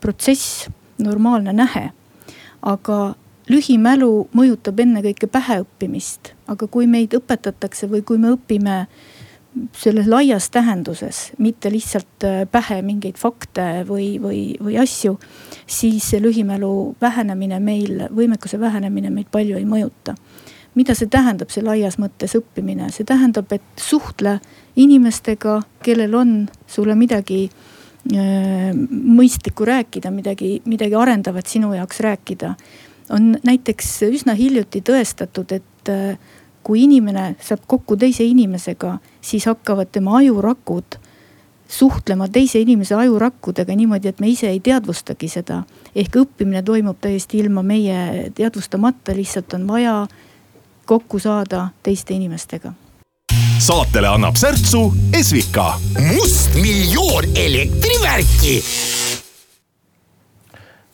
protsess, 0.00 0.68
normaalne 0.98 1.52
nähe. 1.52 1.90
aga 2.62 3.14
lühimälu 3.48 4.28
mõjutab 4.36 4.80
ennekõike 4.80 5.26
päheõppimist, 5.26 6.34
aga 6.46 6.66
kui 6.66 6.86
meid 6.86 7.14
õpetatakse 7.16 7.88
või 7.90 8.02
kui 8.06 8.18
me 8.18 8.34
õpime 8.36 8.86
selles 9.76 10.06
laias 10.06 10.50
tähenduses, 10.50 11.32
mitte 11.38 11.70
lihtsalt 11.72 12.24
äh, 12.24 12.42
pähe 12.50 12.80
mingeid 12.86 13.18
fakte 13.18 13.82
või, 13.88 14.14
või, 14.22 14.42
või 14.62 14.76
asju, 14.78 15.16
siis 15.66 16.12
see 16.12 16.22
lühimälu 16.22 16.94
vähenemine 17.00 17.58
meil, 17.60 18.06
võimekuse 18.14 18.60
vähenemine 18.60 19.10
meid 19.10 19.30
palju 19.32 19.58
ei 19.58 19.66
mõjuta. 19.66 20.14
mida 20.74 20.94
see 20.94 21.10
tähendab, 21.10 21.50
see 21.50 21.64
laias 21.66 21.96
mõttes 21.98 22.36
õppimine, 22.38 22.92
see 22.94 23.04
tähendab, 23.04 23.50
et 23.52 23.62
suhtle 23.76 24.38
inimestega, 24.78 25.56
kellel 25.82 26.14
on 26.14 26.36
sulle 26.70 26.94
midagi 26.94 27.48
äh, 28.14 28.70
mõistlikku 28.90 29.66
rääkida, 29.66 30.14
midagi, 30.14 30.60
midagi 30.64 30.94
arendavat 30.94 31.46
sinu 31.46 31.74
jaoks 31.74 32.00
rääkida 32.00 32.54
on 33.10 33.34
näiteks 33.42 33.88
üsna 34.06 34.34
hiljuti 34.38 34.82
tõestatud, 34.86 35.52
et 35.58 35.90
äh, 35.90 36.18
kui 36.62 36.84
inimene 36.84 37.34
saab 37.40 37.64
kokku 37.66 37.96
teise 37.96 38.24
inimesega, 38.24 38.98
siis 39.20 39.46
hakkavad 39.46 39.88
tema 39.92 40.16
ajurakud 40.16 40.98
suhtlema 41.70 42.28
teise 42.28 42.60
inimese 42.60 42.94
ajurakkudega 42.94 43.74
niimoodi, 43.76 44.08
et 44.08 44.20
me 44.20 44.28
ise 44.28 44.48
ei 44.48 44.60
teadvustagi 44.60 45.28
seda. 45.28 45.62
ehk 45.94 46.16
õppimine 46.16 46.62
toimub 46.62 46.98
täiesti 47.00 47.38
ilma 47.38 47.62
meie 47.62 48.30
teadvustamata, 48.34 49.14
lihtsalt 49.16 49.54
on 49.54 49.66
vaja 49.68 50.06
kokku 50.86 51.18
saada 51.18 51.68
teiste 51.82 52.14
inimestega. 52.14 52.72
saatele 53.58 54.08
annab 54.08 54.36
särtsu 54.36 54.92
Esvika. 55.12 55.80
must 56.14 56.54
miljon 56.54 57.24
elektrivärki 57.34 58.62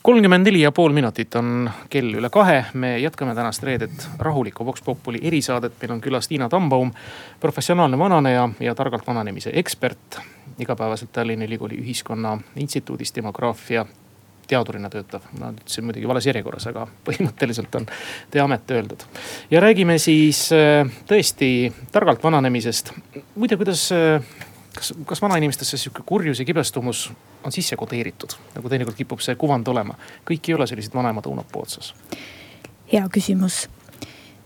kolmkümmend 0.07 0.47
neli 0.47 0.61
ja 0.61 0.71
pool 0.71 0.93
minutit 0.95 1.35
on 1.35 1.65
kell 1.91 2.13
üle 2.15 2.29
kahe. 2.31 2.61
me 2.73 2.93
jätkame 2.99 3.33
tänast 3.35 3.63
reedet 3.63 4.07
rahulikku 4.19 4.65
Vox 4.65 4.81
Populi 4.83 5.19
erisaadet. 5.21 5.73
meil 5.81 5.91
on 5.91 6.01
külas 6.01 6.27
Tiina 6.27 6.47
Tambaum, 6.49 6.91
professionaalne 7.39 7.99
vananeja 7.99 8.49
ja 8.59 8.75
targalt 8.75 9.07
vananemise 9.07 9.51
ekspert. 9.53 10.19
igapäevaselt 10.59 11.11
Tallinna 11.11 11.45
Ülikooli 11.45 11.75
Ühiskonna 11.75 12.37
Instituudis 12.55 13.15
demograafia 13.15 13.85
teadurina 14.47 14.89
töötav. 14.89 15.21
ma 15.39 15.51
ütlesin 15.51 15.83
muidugi 15.83 16.07
vales 16.07 16.25
järjekorras, 16.25 16.67
aga 16.67 16.87
põhimõtteliselt 17.09 17.75
on 17.75 17.87
teie 18.31 18.43
amet 18.43 18.71
öeldud. 18.71 19.03
ja 19.51 19.59
räägime 19.59 19.97
siis 19.99 20.49
äh, 20.55 20.87
tõesti 21.07 21.73
targalt 21.91 22.23
vananemisest. 22.23 22.93
muide, 23.35 23.57
kuidas 23.57 23.89
äh, 23.91 24.23
kas, 24.77 24.93
kas 25.05 25.21
vanainimestesse 25.21 25.77
sihuke 25.77 26.03
kurjus 26.05 26.39
ja 26.39 26.45
kibestumus 26.45 27.11
on 27.43 27.51
sisse 27.51 27.75
kodeeritud, 27.75 28.35
nagu 28.55 28.69
teinekord 28.69 28.97
kipub 28.97 29.21
see 29.23 29.35
kuvand 29.35 29.67
olema. 29.67 29.95
kõik 30.29 30.49
ei 30.49 30.55
ole 30.55 30.67
sellised 30.67 30.93
vanemad 30.93 31.25
õunapuu 31.25 31.63
otsas. 31.65 31.93
hea 32.93 33.07
küsimus. 33.13 33.67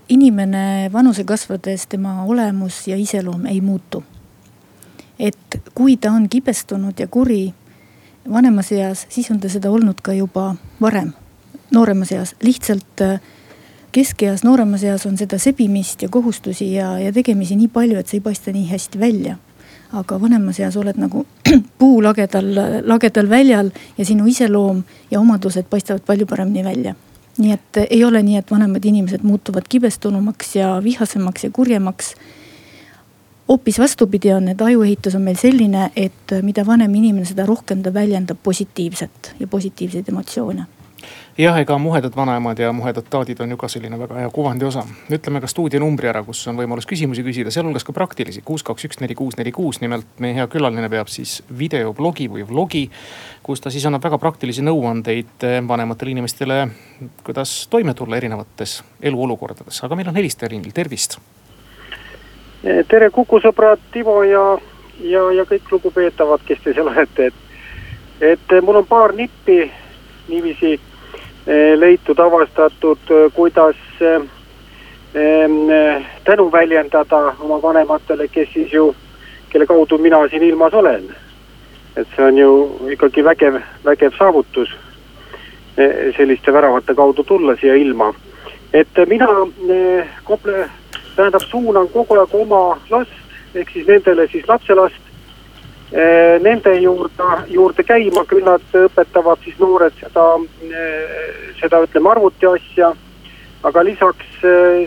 inimene 0.09 0.89
vanuse 0.93 1.23
kasvades, 1.23 1.87
tema 1.87 2.23
olemus 2.23 2.87
ja 2.87 2.97
iseloom 2.97 3.45
ei 3.45 3.61
muutu. 3.61 4.03
et 5.19 5.61
kui 5.75 5.97
ta 5.97 6.11
on 6.11 6.29
kibestunud 6.29 6.99
ja 6.99 7.07
kuri 7.07 7.53
vanemas 8.31 8.71
eas, 8.71 9.05
siis 9.09 9.31
on 9.31 9.39
ta 9.39 9.49
seda 9.49 9.71
olnud 9.71 10.01
ka 10.01 10.13
juba 10.13 10.55
varem, 10.81 11.13
nooremas 11.71 12.11
eas, 12.11 12.35
lihtsalt 12.41 13.01
äh, 13.01 13.21
keskeas, 13.91 14.43
nooremas 14.43 14.83
eas 14.83 15.05
on 15.05 15.17
seda 15.17 15.37
sebimist 15.37 16.01
ja 16.01 16.09
kohustusi 16.09 16.73
ja, 16.73 16.99
ja 16.99 17.11
tegemisi 17.11 17.55
nii 17.55 17.67
palju, 17.67 17.99
et 17.99 18.07
see 18.07 18.17
ei 18.17 18.27
paista 18.29 18.51
nii 18.51 18.69
hästi 18.69 18.99
välja 18.99 19.37
aga 19.91 20.17
vanemas 20.21 20.59
eas 20.59 20.77
oled 20.79 20.97
nagu 20.99 21.25
puu 21.79 22.01
lagedal, 22.03 22.51
lagedal 22.87 23.29
väljal 23.29 23.71
ja 23.97 24.05
sinu 24.05 24.27
iseloom 24.27 24.83
ja 25.11 25.19
omadused 25.19 25.67
paistavad 25.69 26.05
palju 26.07 26.25
paremini 26.25 26.63
välja. 26.63 26.95
nii 27.37 27.51
et 27.51 27.77
ei 27.89 28.03
ole 28.03 28.21
nii, 28.23 28.37
et 28.37 28.51
vanemad 28.51 28.85
inimesed 28.85 29.23
muutuvad 29.23 29.65
kibestunumaks 29.69 30.55
ja 30.55 30.81
vihasemaks 30.83 31.43
ja 31.43 31.49
kurjemaks. 31.51 32.13
hoopis 33.47 33.79
vastupidi 33.79 34.33
on, 34.33 34.47
et 34.47 34.61
ajuehitus 34.61 35.15
on 35.15 35.21
meil 35.21 35.35
selline, 35.35 35.91
et 35.95 36.35
mida 36.41 36.65
vanem 36.65 36.95
inimene, 36.95 37.25
seda 37.25 37.45
rohkem 37.45 37.83
ta 37.83 37.93
väljendab 37.93 38.37
positiivset 38.43 39.35
ja 39.39 39.47
positiivseid 39.47 40.09
emotsioone 40.09 40.65
jah, 41.37 41.57
ega 41.59 41.77
muhedad 41.77 42.15
vanaemad 42.15 42.59
ja 42.59 42.71
muhedad 42.71 43.05
taadid 43.09 43.39
on 43.39 43.49
ju 43.49 43.57
ka 43.57 43.67
selline 43.67 43.99
väga 43.99 44.19
hea 44.19 44.29
kuvandi 44.29 44.65
osa. 44.65 44.83
ütleme 45.11 45.41
ka 45.41 45.47
stuudionumbri 45.47 46.07
ära, 46.07 46.23
kus 46.23 46.47
on 46.47 46.57
võimalus 46.57 46.87
küsimusi 46.87 47.23
küsida, 47.23 47.51
sealhulgas 47.51 47.83
ka 47.83 47.93
praktilisi. 47.93 48.41
kuus, 48.45 48.63
kaks, 48.63 48.85
üks, 48.85 48.99
neli, 49.01 49.15
kuus, 49.15 49.37
neli, 49.37 49.51
kuus. 49.51 49.81
nimelt 49.81 50.05
meie 50.19 50.35
hea 50.35 50.47
külaline 50.47 50.89
peab 50.89 51.07
siis 51.07 51.43
videoblogi 51.59 52.27
või 52.29 52.47
vlogi, 52.47 52.89
kus 53.43 53.61
ta 53.61 53.69
siis 53.69 53.85
annab 53.85 54.03
väga 54.03 54.17
praktilisi 54.17 54.61
nõuandeid 54.61 55.47
vanematele 55.67 56.11
inimestele, 56.11 56.67
kuidas 57.23 57.67
toime 57.67 57.93
tulla 57.93 58.17
erinevates 58.17 58.83
eluolukordades. 59.01 59.83
aga 59.83 59.95
meil 59.95 60.07
on 60.07 60.15
helistaja 60.15 60.49
liinil, 60.51 60.71
tervist. 60.71 61.17
tere, 62.87 63.09
Kuku 63.09 63.39
sõbrad, 63.39 63.79
Timo 63.91 64.23
ja, 64.23 64.57
ja, 64.99 65.31
ja 65.31 65.43
kõik 65.43 65.71
lugupeetavad, 65.71 66.45
kes 66.45 66.59
te 66.63 66.73
seal 66.73 66.87
olete, 66.87 67.31
et, 67.31 67.33
et 68.21 68.61
mul 68.61 68.83
on 68.83 68.85
paar 68.85 69.15
nippi 69.15 69.71
niiviisi 70.27 70.77
Eh, 70.77 70.90
leitud, 71.75 72.19
avastatud, 72.19 72.97
eh, 73.09 73.31
kuidas 73.33 73.75
eh, 74.01 74.21
tänu 76.23 76.51
väljendada 76.51 77.35
oma 77.39 77.61
vanematele, 77.61 78.27
kes 78.27 78.53
siis 78.53 78.73
ju, 78.73 78.95
kelle 79.49 79.65
kaudu 79.65 79.97
mina 79.97 80.27
siin 80.29 80.43
ilmas 80.43 80.73
olen. 80.73 81.15
et 81.95 82.07
see 82.15 82.23
on 82.23 82.37
ju 82.37 82.51
ikkagi 82.89 83.23
vägev, 83.23 83.57
vägev 83.85 84.13
saavutus 84.17 84.69
selliste 86.17 86.53
väravate 86.53 86.95
kaudu 86.95 87.23
tulla 87.23 87.55
siia 87.55 87.75
ilma. 87.75 88.13
et 88.73 88.87
mina 89.07 89.27
Kople, 90.23 90.69
tähendab, 91.15 91.41
suunan 91.41 91.89
kogu 91.89 92.15
aeg 92.15 92.33
oma 92.33 92.79
last 92.89 93.55
ehk 93.55 93.69
siis 93.73 93.87
nendele 93.87 94.27
siis 94.31 94.47
lapselast 94.47 95.10
nende 95.91 96.73
juurde, 96.79 97.23
juurde 97.51 97.83
käima, 97.83 98.23
küll 98.27 98.45
nad 98.47 98.63
õpetavad 98.77 99.41
siis 99.43 99.57
noored 99.59 99.95
seda, 99.99 100.25
seda 101.59 101.81
ütleme 101.83 102.13
arvuti 102.13 102.47
asja. 102.47 102.93
aga 103.63 103.83
lisaks 103.83 104.39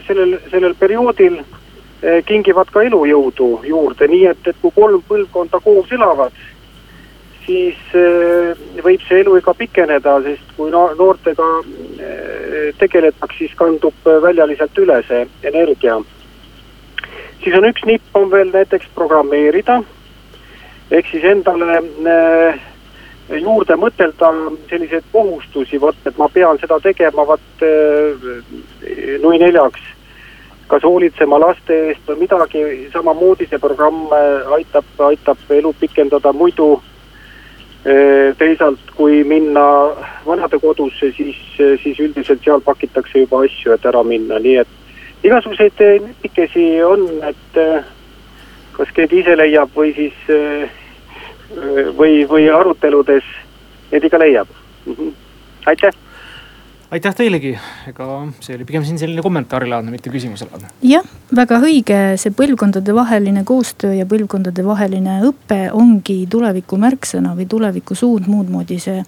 sellel, 0.06 0.38
sellel 0.50 0.72
perioodil 0.74 1.36
kingivad 2.26 2.72
ka 2.74 2.82
elujõudu 2.82 3.60
juurde, 3.68 4.08
nii 4.08 4.24
et, 4.26 4.48
et 4.48 4.56
kui 4.60 4.72
kolm 4.74 5.02
põlvkonda 5.08 5.60
koos 5.62 5.92
elavad, 5.92 6.32
siis 7.46 7.78
võib 8.82 9.04
see 9.06 9.20
eluiga 9.20 9.54
pikeneda, 9.54 10.16
sest 10.24 10.56
kui 10.56 10.72
noortega 10.72 11.48
tegeletakse, 12.80 13.38
siis 13.38 13.54
kandub 13.54 14.10
väljaliselt 14.26 14.78
üle 14.78 15.00
see 15.06 15.26
energia. 15.42 16.00
siis 17.44 17.54
on 17.54 17.68
üks 17.68 17.84
nipp 17.84 18.16
on 18.16 18.30
veel 18.30 18.50
näiteks 18.50 18.88
programmeerida 18.94 19.82
ehk 20.94 21.10
siis 21.10 21.24
endale 21.26 21.80
äh, 21.80 22.60
juurde 23.40 23.76
mõtelda 23.80 24.30
selliseid 24.70 25.06
kohustusi, 25.12 25.80
vot 25.80 26.06
et 26.06 26.18
ma 26.20 26.28
pean 26.32 26.60
seda 26.62 26.78
tegema 26.84 27.26
vot 27.26 27.64
äh, 27.66 28.26
nui 29.22 29.40
neljaks. 29.42 29.92
kas 30.64 30.82
hoolitsema 30.82 31.36
laste 31.38 31.74
eest 31.90 32.06
või 32.08 32.22
midagi, 32.22 32.60
samamoodi 32.92 33.46
see 33.50 33.60
programm 33.60 34.06
äh, 34.12 34.52
aitab, 34.56 34.86
aitab 35.10 35.50
elu 35.50 35.74
pikendada, 35.80 36.32
muidu 36.32 36.82
teisalt, 38.40 38.80
kui 38.96 39.18
minna 39.28 39.62
vanadekodusse, 40.24 41.10
siis, 41.12 41.36
siis 41.82 41.98
üldiselt 42.00 42.40
seal 42.40 42.62
pakitakse 42.64 43.26
juba 43.26 43.42
asju, 43.44 43.74
et 43.74 43.84
ära 43.84 44.00
minna, 44.08 44.38
nii 44.40 44.54
et 44.62 45.26
igasuguseid 45.28 45.82
nipikesi 46.06 46.64
on, 46.80 47.04
et 47.28 47.58
kas 48.72 48.94
keegi 48.96 49.20
ise 49.20 49.36
leiab 49.36 49.76
või 49.76 49.92
siis 49.98 50.16
või, 51.98 52.24
või 52.28 52.48
aruteludes 52.52 53.26
neid 53.92 54.08
ikka 54.08 54.18
leiab. 54.18 54.48
-hmm. 54.86 55.12
aitäh 55.66 55.94
aitäh 56.94 57.14
teilegi, 57.16 57.52
ega 57.90 58.06
see 58.44 58.54
oli 58.54 58.66
pigem 58.68 58.84
siin 58.86 58.98
selline 59.00 59.22
kommentaarile 59.24 59.80
mitte 59.88 60.12
küsimusele. 60.12 60.68
jah, 60.86 61.06
väga 61.36 61.58
õige, 61.64 62.00
see 62.20 62.34
põlvkondadevaheline 62.36 63.44
koostöö 63.48 63.94
ja 63.98 64.06
põlvkondadevaheline 64.06 65.20
õpe 65.30 65.60
ongi 65.72 66.24
tuleviku 66.30 66.78
märksõna 66.80 67.34
või 67.38 67.48
tuleviku 67.50 67.96
suund, 67.98 68.28
muud 68.30 68.52
moodi 68.52 68.78
see 68.82 69.02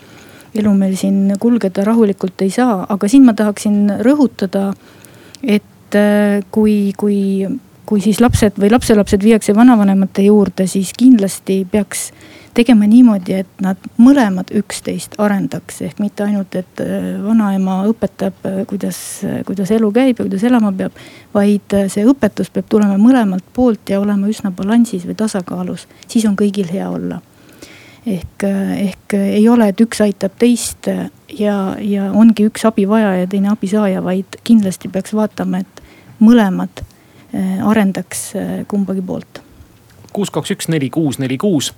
elu 0.57 0.73
meil 0.75 0.97
siin 0.99 1.37
kulgeda 1.41 1.85
rahulikult 1.87 2.43
ei 2.43 2.51
saa, 2.51 2.81
aga 2.89 3.09
siin 3.11 3.27
ma 3.27 3.37
tahaksin 3.37 4.01
rõhutada, 4.07 4.71
et 5.43 5.99
äh, 5.99 6.41
kui, 6.51 6.93
kui 6.97 7.47
kui 7.87 8.03
siis 8.03 8.21
lapsed 8.21 8.59
või 8.61 8.71
lapselapsed 8.73 9.23
viiakse 9.23 9.55
vanavanemate 9.55 10.27
juurde, 10.27 10.67
siis 10.67 10.93
kindlasti 10.99 11.61
peaks 11.71 12.11
tegema 12.57 12.87
niimoodi, 12.89 13.35
et 13.43 13.61
nad 13.61 13.81
mõlemad 14.01 14.51
üksteist 14.57 15.19
arendaks, 15.21 15.83
ehk 15.85 16.01
mitte 16.01 16.25
ainult, 16.25 16.57
et 16.57 16.81
äh, 16.83 17.05
vanaema 17.23 17.83
õpetab, 17.91 18.41
äh, 18.49 18.63
kuidas, 18.69 18.99
kuidas 19.49 19.73
elu 19.77 19.91
käib 19.93 20.17
ja 20.17 20.25
kuidas 20.25 20.47
elama 20.49 20.73
peab. 20.73 20.97
vaid 21.35 21.77
äh, 21.77 21.87
see 21.93 22.07
õpetus 22.09 22.51
peab 22.53 22.69
tulema 22.73 22.97
mõlemalt 23.01 23.45
poolt 23.55 23.93
ja 23.93 24.01
olema 24.01 24.31
üsna 24.33 24.51
balansis 24.57 25.05
või 25.07 25.19
tasakaalus, 25.21 25.87
siis 26.09 26.25
on 26.25 26.37
kõigil 26.37 26.73
hea 26.73 26.89
olla. 26.91 27.21
ehk, 28.07 28.45
ehk 28.79 29.15
ei 29.19 29.49
ole, 29.49 29.69
et 29.69 29.81
üks 29.83 30.01
aitab 30.01 30.33
teist 30.39 30.89
ja, 30.89 31.57
ja 31.81 32.11
ongi 32.13 32.47
üks 32.47 32.65
abivajaja 32.65 33.25
ja 33.25 33.31
teine 33.31 33.51
abisaaja, 33.53 34.03
vaid 34.03 34.39
kindlasti 34.45 34.89
peaks 34.89 35.13
vaatama, 35.13 35.59
et 35.59 35.83
mõlemad 36.21 36.87
arendaks 37.67 38.29
kumbagi 38.69 39.05
poolt 39.07 39.43
kuus, 40.17 40.33
kaks, 40.33 40.55
üks, 40.57 40.69
neli, 40.73 40.91
kuus, 40.91 41.21
neli, 41.23 41.39
kuus 41.41 41.73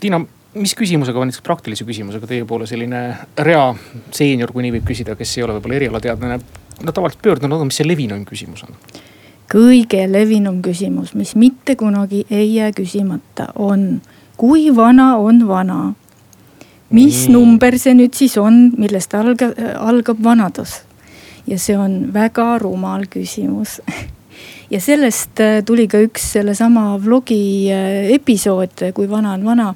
Tiina, 0.00 0.20
mis 0.58 0.74
küsimusega, 0.74 1.24
näiteks 1.28 1.44
praktilise 1.44 1.84
küsimusega 1.86 2.26
teie 2.26 2.46
poole 2.48 2.66
selline 2.66 3.02
rea 3.44 3.66
seenior, 4.14 4.52
kui 4.52 4.64
nii 4.64 4.78
võib 4.78 4.88
küsida, 4.88 5.16
kes 5.18 5.36
ei 5.36 5.44
ole 5.44 5.58
võib-olla 5.58 5.78
erialateadlane, 5.78 6.38
no 6.82 6.94
tavaliselt 6.94 7.22
pöördunud 7.22 7.66
mis 7.68 7.80
see 7.80 7.88
levinum 7.88 8.24
küsimus 8.28 8.64
on? 8.66 8.78
kõige 9.48 10.02
levinum 10.10 10.58
küsimus, 10.64 11.14
mis 11.16 11.32
mitte 11.38 11.76
kunagi 11.80 12.24
ei 12.30 12.50
jää 12.54 12.72
küsimata, 12.76 13.48
on 13.56 14.02
kui 14.36 14.68
vana 14.76 15.14
on 15.16 15.46
vana? 15.48 15.94
mis 16.90 17.26
mm. 17.26 17.32
number 17.32 17.78
see 17.78 17.96
nüüd 17.96 18.16
siis 18.16 18.36
on, 18.40 18.70
millest 18.80 19.14
alga, 19.14 19.52
algab 19.78 20.22
vanadus? 20.24 20.80
ja 21.46 21.58
see 21.58 21.76
on 21.78 22.00
väga 22.14 22.56
rumal 22.62 23.08
küsimus 23.10 23.80
ja 24.70 24.80
sellest 24.80 25.40
äh, 25.40 25.60
tuli 25.64 25.88
ka 25.88 26.00
üks 26.04 26.32
sellesama 26.34 26.96
vlogi 27.02 27.68
äh, 27.72 28.08
episood, 28.14 28.88
kui 28.94 29.08
vana 29.10 29.34
on 29.36 29.46
vana. 29.46 29.74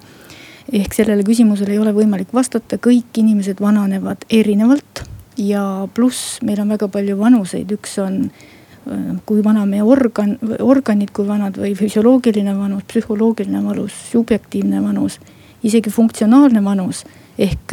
ehk 0.73 0.95
sellele 0.95 1.25
küsimusele 1.27 1.75
ei 1.75 1.81
ole 1.83 1.91
võimalik 1.93 2.31
vastata, 2.33 2.79
kõik 2.81 3.19
inimesed 3.19 3.59
vananevad 3.61 4.23
erinevalt 4.31 5.03
ja 5.37 5.89
pluss 5.95 6.39
meil 6.47 6.61
on 6.63 6.71
väga 6.73 6.89
palju 6.89 7.17
vanuseid, 7.19 7.73
üks 7.73 7.97
on 8.01 8.21
äh, 8.29 9.17
kui 9.27 9.43
vana 9.45 9.67
meie 9.67 9.83
organ, 9.83 10.37
organid, 10.61 11.11
kui 11.13 11.27
vanad 11.29 11.59
või 11.59 11.75
füsioloogiline 11.77 12.55
vanus, 12.57 12.87
psühholoogiline 12.89 13.65
vanus, 13.65 13.97
subjektiivne 14.13 14.85
vanus, 14.85 15.19
isegi 15.63 15.91
funktsionaalne 15.91 16.65
vanus. 16.65 17.05
ehk 17.39 17.73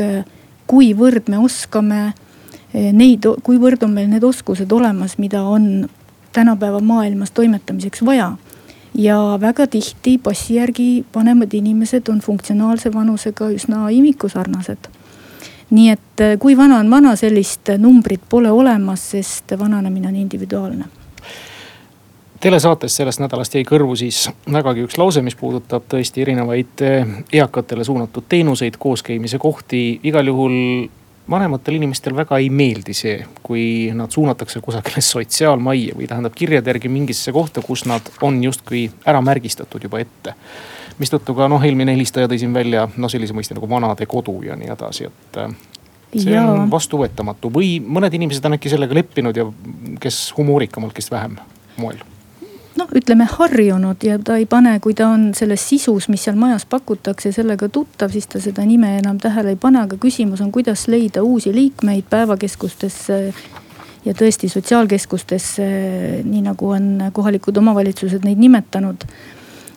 kuivõrd 0.68 1.28
me 1.30 1.38
oskame 1.44 2.14
neid, 2.74 3.26
kuivõrd 3.44 3.84
on 3.84 3.94
meil 3.94 4.08
need 4.08 4.24
oskused 4.24 4.72
olemas, 4.72 5.18
mida 5.18 5.42
on 5.44 5.90
tänapäeva 6.34 6.80
maailmas 6.80 7.32
toimetamiseks 7.32 8.06
vaja. 8.06 8.32
ja 8.96 9.38
väga 9.42 9.68
tihti 9.68 10.18
passi 10.18 10.56
järgi 10.56 11.06
vanemad 11.16 11.54
inimesed 11.54 12.08
on 12.10 12.20
funktsionaalse 12.20 12.94
vanusega 12.94 13.50
üsna 13.50 13.90
imikusarnased. 13.90 14.90
nii 15.70 15.90
et 15.90 16.20
eh, 16.20 16.38
kui 16.40 16.58
vana 16.58 16.80
on 16.80 16.90
vana, 16.90 17.16
sellist 17.16 17.70
numbrit 17.78 18.22
pole 18.30 18.52
olemas, 18.52 19.12
sest 19.12 19.60
vananemine 19.60 20.08
on 20.08 20.16
individuaalne 20.16 20.86
telesaates 22.40 22.96
sellest 22.96 23.20
nädalast 23.20 23.56
jäi 23.56 23.66
kõrvu 23.68 23.96
siis 24.00 24.30
vägagi 24.52 24.86
üks 24.88 24.98
lause, 24.98 25.22
mis 25.22 25.36
puudutab 25.36 25.84
tõesti 25.92 26.24
erinevaid 26.24 26.84
eh, 26.88 27.08
eakatele 27.34 27.84
suunatud 27.84 28.24
teenuseid, 28.30 28.78
kooskäimise 28.80 29.38
kohti. 29.38 30.00
igal 30.04 30.28
juhul 30.28 30.56
vanematel 31.30 31.78
inimestel 31.78 32.16
väga 32.18 32.38
ei 32.42 32.50
meeldi 32.50 32.94
see, 32.98 33.16
kui 33.44 33.64
nad 33.96 34.12
suunatakse 34.12 34.62
kusagile 34.66 35.02
sotsiaalmajja 35.06 35.98
või 35.98 36.10
tähendab 36.10 36.36
kirjade 36.38 36.74
järgi 36.74 36.92
mingisse 36.92 37.34
kohta, 37.36 37.64
kus 37.66 37.86
nad 37.90 38.06
on 38.26 38.42
justkui 38.44 38.88
ära 39.06 39.22
märgistatud 39.22 39.84
juba 39.84 40.02
ette. 40.04 40.36
mistõttu 41.00 41.34
ka 41.36 41.48
noh, 41.48 41.64
eelmine 41.64 41.94
helistaja 41.96 42.28
tõi 42.28 42.40
siin 42.42 42.54
välja 42.54 42.88
noh, 42.98 43.12
sellise 43.12 43.34
mõiste 43.34 43.56
nagu 43.56 43.70
vanadekodu 43.70 44.42
ja 44.44 44.56
nii 44.60 44.72
edasi, 44.74 45.08
et 45.08 45.38
äh, 45.40 45.54
see 46.16 46.36
ja. 46.36 46.44
on 46.44 46.72
vastuvõetamatu 46.72 47.52
või 47.54 47.78
mõned 47.80 48.14
inimesed 48.14 48.46
on 48.46 48.60
äkki 48.60 48.72
sellega 48.74 48.98
leppinud 48.98 49.38
ja 49.38 49.48
kes 50.02 50.22
humoorikamalt, 50.38 50.94
kes 50.98 51.12
vähem 51.12 51.38
moel 51.78 52.02
noh, 52.80 52.90
ütleme 52.96 53.28
harjunud 53.30 54.04
ja 54.06 54.18
ta 54.24 54.38
ei 54.40 54.46
pane, 54.50 54.78
kui 54.84 54.96
ta 54.98 55.10
on 55.14 55.30
selles 55.38 55.64
sisus, 55.70 56.10
mis 56.12 56.24
seal 56.26 56.38
majas 56.40 56.66
pakutakse, 56.70 57.32
sellega 57.36 57.70
tuttav, 57.74 58.14
siis 58.14 58.30
ta 58.32 58.42
seda 58.44 58.66
nime 58.68 58.96
enam 59.00 59.20
tähele 59.22 59.56
ei 59.56 59.60
pane, 59.60 59.84
aga 59.84 60.00
küsimus 60.02 60.44
on, 60.46 60.52
kuidas 60.56 60.88
leida 60.92 61.24
uusi 61.26 61.54
liikmeid 61.56 62.08
päevakeskustesse 62.12 63.20
ja 64.06 64.16
tõesti 64.16 64.50
sotsiaalkeskustesse, 64.52 65.68
nii 66.28 66.46
nagu 66.46 66.72
on 66.76 67.10
kohalikud 67.14 67.58
omavalitsused 67.60 68.26
neid 68.28 68.40
nimetanud. 68.42 69.06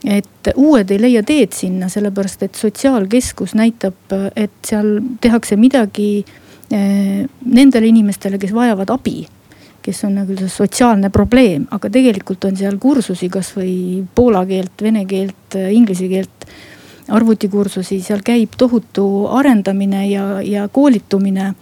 et 0.03 0.49
uued 0.57 0.91
ei 0.91 0.99
leia 0.99 1.21
teed 1.23 1.53
sinna, 1.55 1.87
sellepärast 1.89 2.43
et 2.43 2.59
sotsiaalkeskus 2.59 3.55
näitab, 3.55 3.95
et 4.35 4.57
seal 4.67 4.97
tehakse 5.23 5.57
midagi 5.57 6.25
eh, 6.75 7.23
nendele 7.47 7.87
inimestele, 7.87 8.39
kes 8.39 8.55
vajavad 8.55 8.91
abi 8.91 9.21
kes 9.83 10.05
on 10.05 10.15
nagu 10.21 10.37
sotsiaalne 10.49 11.11
probleem, 11.11 11.67
aga 11.71 11.91
tegelikult 11.91 12.45
on 12.49 12.57
seal 12.57 12.79
kursusi 12.83 13.29
kasvõi 13.33 14.05
poola 14.15 14.45
keelt, 14.47 14.83
vene 14.83 15.05
keelt, 15.09 15.59
inglise 15.71 16.09
keelt. 16.09 16.47
arvutikursusi, 17.13 17.99
seal 18.01 18.21
käib 18.25 18.55
tohutu 18.57 19.27
arendamine 19.27 20.07
ja, 20.09 20.41
ja 20.43 20.69
koolitumine. 20.69 21.55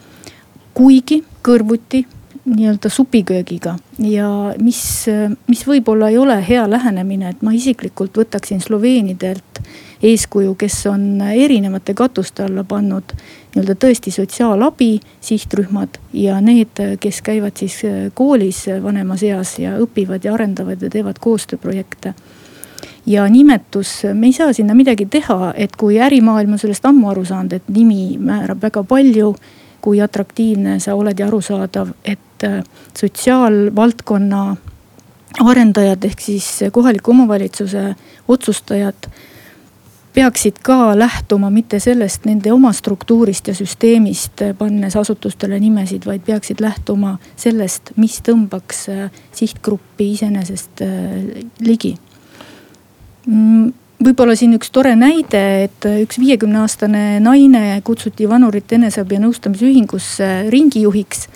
kuigi 0.75 1.25
kõrvuti 1.43 2.05
nii-öelda 2.45 2.89
supiköögiga 2.89 3.77
ja 3.99 4.55
mis, 4.61 5.07
mis 5.49 5.67
võib-olla 5.67 6.09
ei 6.09 6.19
ole 6.19 6.37
hea 6.49 6.71
lähenemine, 6.71 7.31
et 7.31 7.43
ma 7.43 7.53
isiklikult 7.53 8.17
võtaksin 8.17 8.61
sloveenidelt 8.61 9.61
eeskuju, 10.03 10.55
kes 10.55 10.87
on 10.87 11.21
erinevate 11.21 11.95
katuste 11.95 12.45
alla 12.47 12.65
pannud 12.65 13.15
nii-öelda 13.55 13.75
tõesti 13.85 14.13
sotsiaalabi 14.15 14.93
sihtrühmad 15.21 15.99
ja 16.17 16.41
need, 16.41 16.81
kes 17.01 17.23
käivad 17.27 17.57
siis 17.61 17.81
koolis 18.15 18.65
vanemas 18.83 19.23
eas 19.27 19.59
ja 19.59 19.77
õpivad 19.83 20.25
ja 20.25 20.35
arendavad 20.35 20.83
ja 20.83 20.91
teevad 20.91 21.19
koostööprojekte 21.21 22.15
ja 23.07 23.29
nimetus, 23.29 24.03
me 24.13 24.27
ei 24.27 24.33
saa 24.33 24.53
sinna 24.53 24.75
midagi 24.75 25.07
teha, 25.07 25.53
et 25.57 25.77
kui 25.77 25.99
ärimaailm 26.01 26.53
on 26.53 26.59
sellest 26.63 26.85
ammu 26.87 27.11
aru 27.11 27.25
saanud, 27.25 27.53
et 27.53 27.69
nimi 27.69 28.19
määrab 28.19 28.63
väga 28.63 28.85
palju. 28.85 29.35
kui 29.81 29.97
atraktiivne 30.01 30.75
sa 30.81 30.93
oled 30.95 31.19
ja 31.19 31.27
arusaadav, 31.27 31.89
et 32.05 32.43
sotsiaalvaldkonna 32.99 34.57
arendajad 35.41 36.05
ehk 36.05 36.21
siis 36.21 36.49
kohaliku 36.73 37.15
omavalitsuse 37.15 37.95
otsustajad 38.29 39.09
peaksid 40.15 40.59
ka 40.63 40.99
lähtuma 40.99 41.51
mitte 41.51 41.79
sellest 41.81 42.25
nende 42.27 42.53
oma 42.53 42.73
struktuurist 42.73 43.49
ja 43.49 43.55
süsteemist, 43.55 44.43
pannes 44.59 44.97
asutustele 44.97 45.61
nimesid, 45.61 46.07
vaid 46.07 46.25
peaksid 46.27 46.61
lähtuma 46.61 47.17
sellest, 47.37 47.93
mis 47.97 48.19
tõmbaks 48.27 48.87
äh, 48.91 49.21
sihtgruppi 49.37 50.11
iseenesest 50.17 50.83
äh, 50.87 51.45
ligi. 51.63 51.95
Mm, 53.27 53.71
võib-olla 54.05 54.35
siin 54.37 54.57
üks 54.59 54.73
tore 54.75 54.97
näide, 54.99 55.45
et 55.69 55.87
üks 56.03 56.19
viiekümne 56.21 56.63
aastane 56.65 57.05
naine 57.23 57.81
kutsuti 57.85 58.29
Vanurite 58.29 58.79
Eneseabi 58.81 59.19
ja 59.19 59.25
Nõustamisühingusse 59.27 60.31
ringijuhiks. 60.51 61.29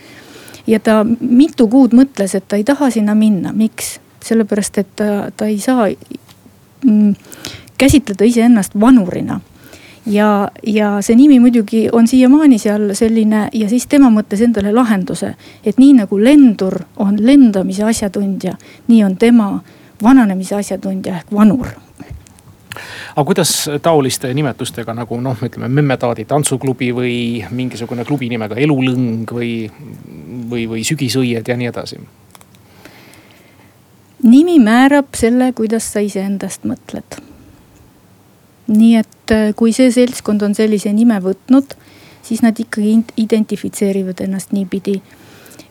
ja 0.66 0.80
ta 0.80 1.02
mitu 1.20 1.68
kuud 1.68 1.92
mõtles, 1.92 2.34
et 2.34 2.48
ta 2.48 2.56
ei 2.56 2.64
taha 2.64 2.90
sinna 2.90 3.14
minna, 3.14 3.52
miks? 3.52 4.00
sellepärast, 4.24 4.78
et 4.80 4.94
ta, 4.96 5.30
ta 5.36 5.46
ei 5.46 5.58
saa 5.60 5.90
mm, 6.80 7.12
käsitleda 7.78 8.24
iseennast 8.24 8.80
vanurina 8.80 9.40
ja, 10.06 10.50
ja 10.66 11.02
see 11.02 11.16
nimi 11.16 11.38
muidugi 11.40 11.88
on 11.92 12.08
siiamaani 12.08 12.58
seal 12.58 12.92
selline 12.94 13.48
ja 13.52 13.68
siis 13.68 13.86
tema 13.86 14.10
mõtles 14.12 14.42
endale 14.44 14.72
lahenduse. 14.72 15.34
et 15.64 15.78
nii 15.78 15.92
nagu 16.00 16.18
lendur 16.20 16.80
on 16.96 17.16
lendamise 17.20 17.84
asjatundja, 17.84 18.56
nii 18.88 19.04
on 19.04 19.16
tema 19.16 19.60
vananemise 20.02 20.54
asjatundja 20.54 21.16
ehk 21.16 21.32
vanur 21.32 21.72
aga 23.16 23.24
kuidas 23.24 23.70
taoliste 23.82 24.34
nimetustega 24.34 24.94
nagu 24.94 25.20
noh, 25.20 25.38
ütleme 25.42 25.68
Memmetaadi 25.68 26.24
tantsuklubi 26.24 26.90
või 26.94 27.16
mingisugune 27.50 28.04
klubi 28.04 28.28
nimega 28.28 28.58
Elulõng 28.58 29.30
või, 29.30 29.70
või, 30.50 30.66
või 30.68 30.84
Sügisõied 30.84 31.48
ja 31.48 31.56
nii 31.56 31.70
edasi? 31.70 32.00
nimi 34.24 34.58
määrab 34.58 35.14
selle, 35.16 35.52
kuidas 35.52 35.92
sa 35.92 36.00
iseendast 36.00 36.64
mõtled 36.68 37.22
nii 38.66 38.94
et 38.96 39.34
äh, 39.34 39.50
kui 39.56 39.72
see 39.76 39.90
seltskond 39.92 40.42
on 40.42 40.54
sellise 40.56 40.92
nime 40.92 41.18
võtnud, 41.22 41.76
siis 42.24 42.42
nad 42.42 42.58
ikkagi 42.58 43.02
identifitseerivad 43.20 44.20
ennast 44.24 44.52
niipidi. 44.52 45.02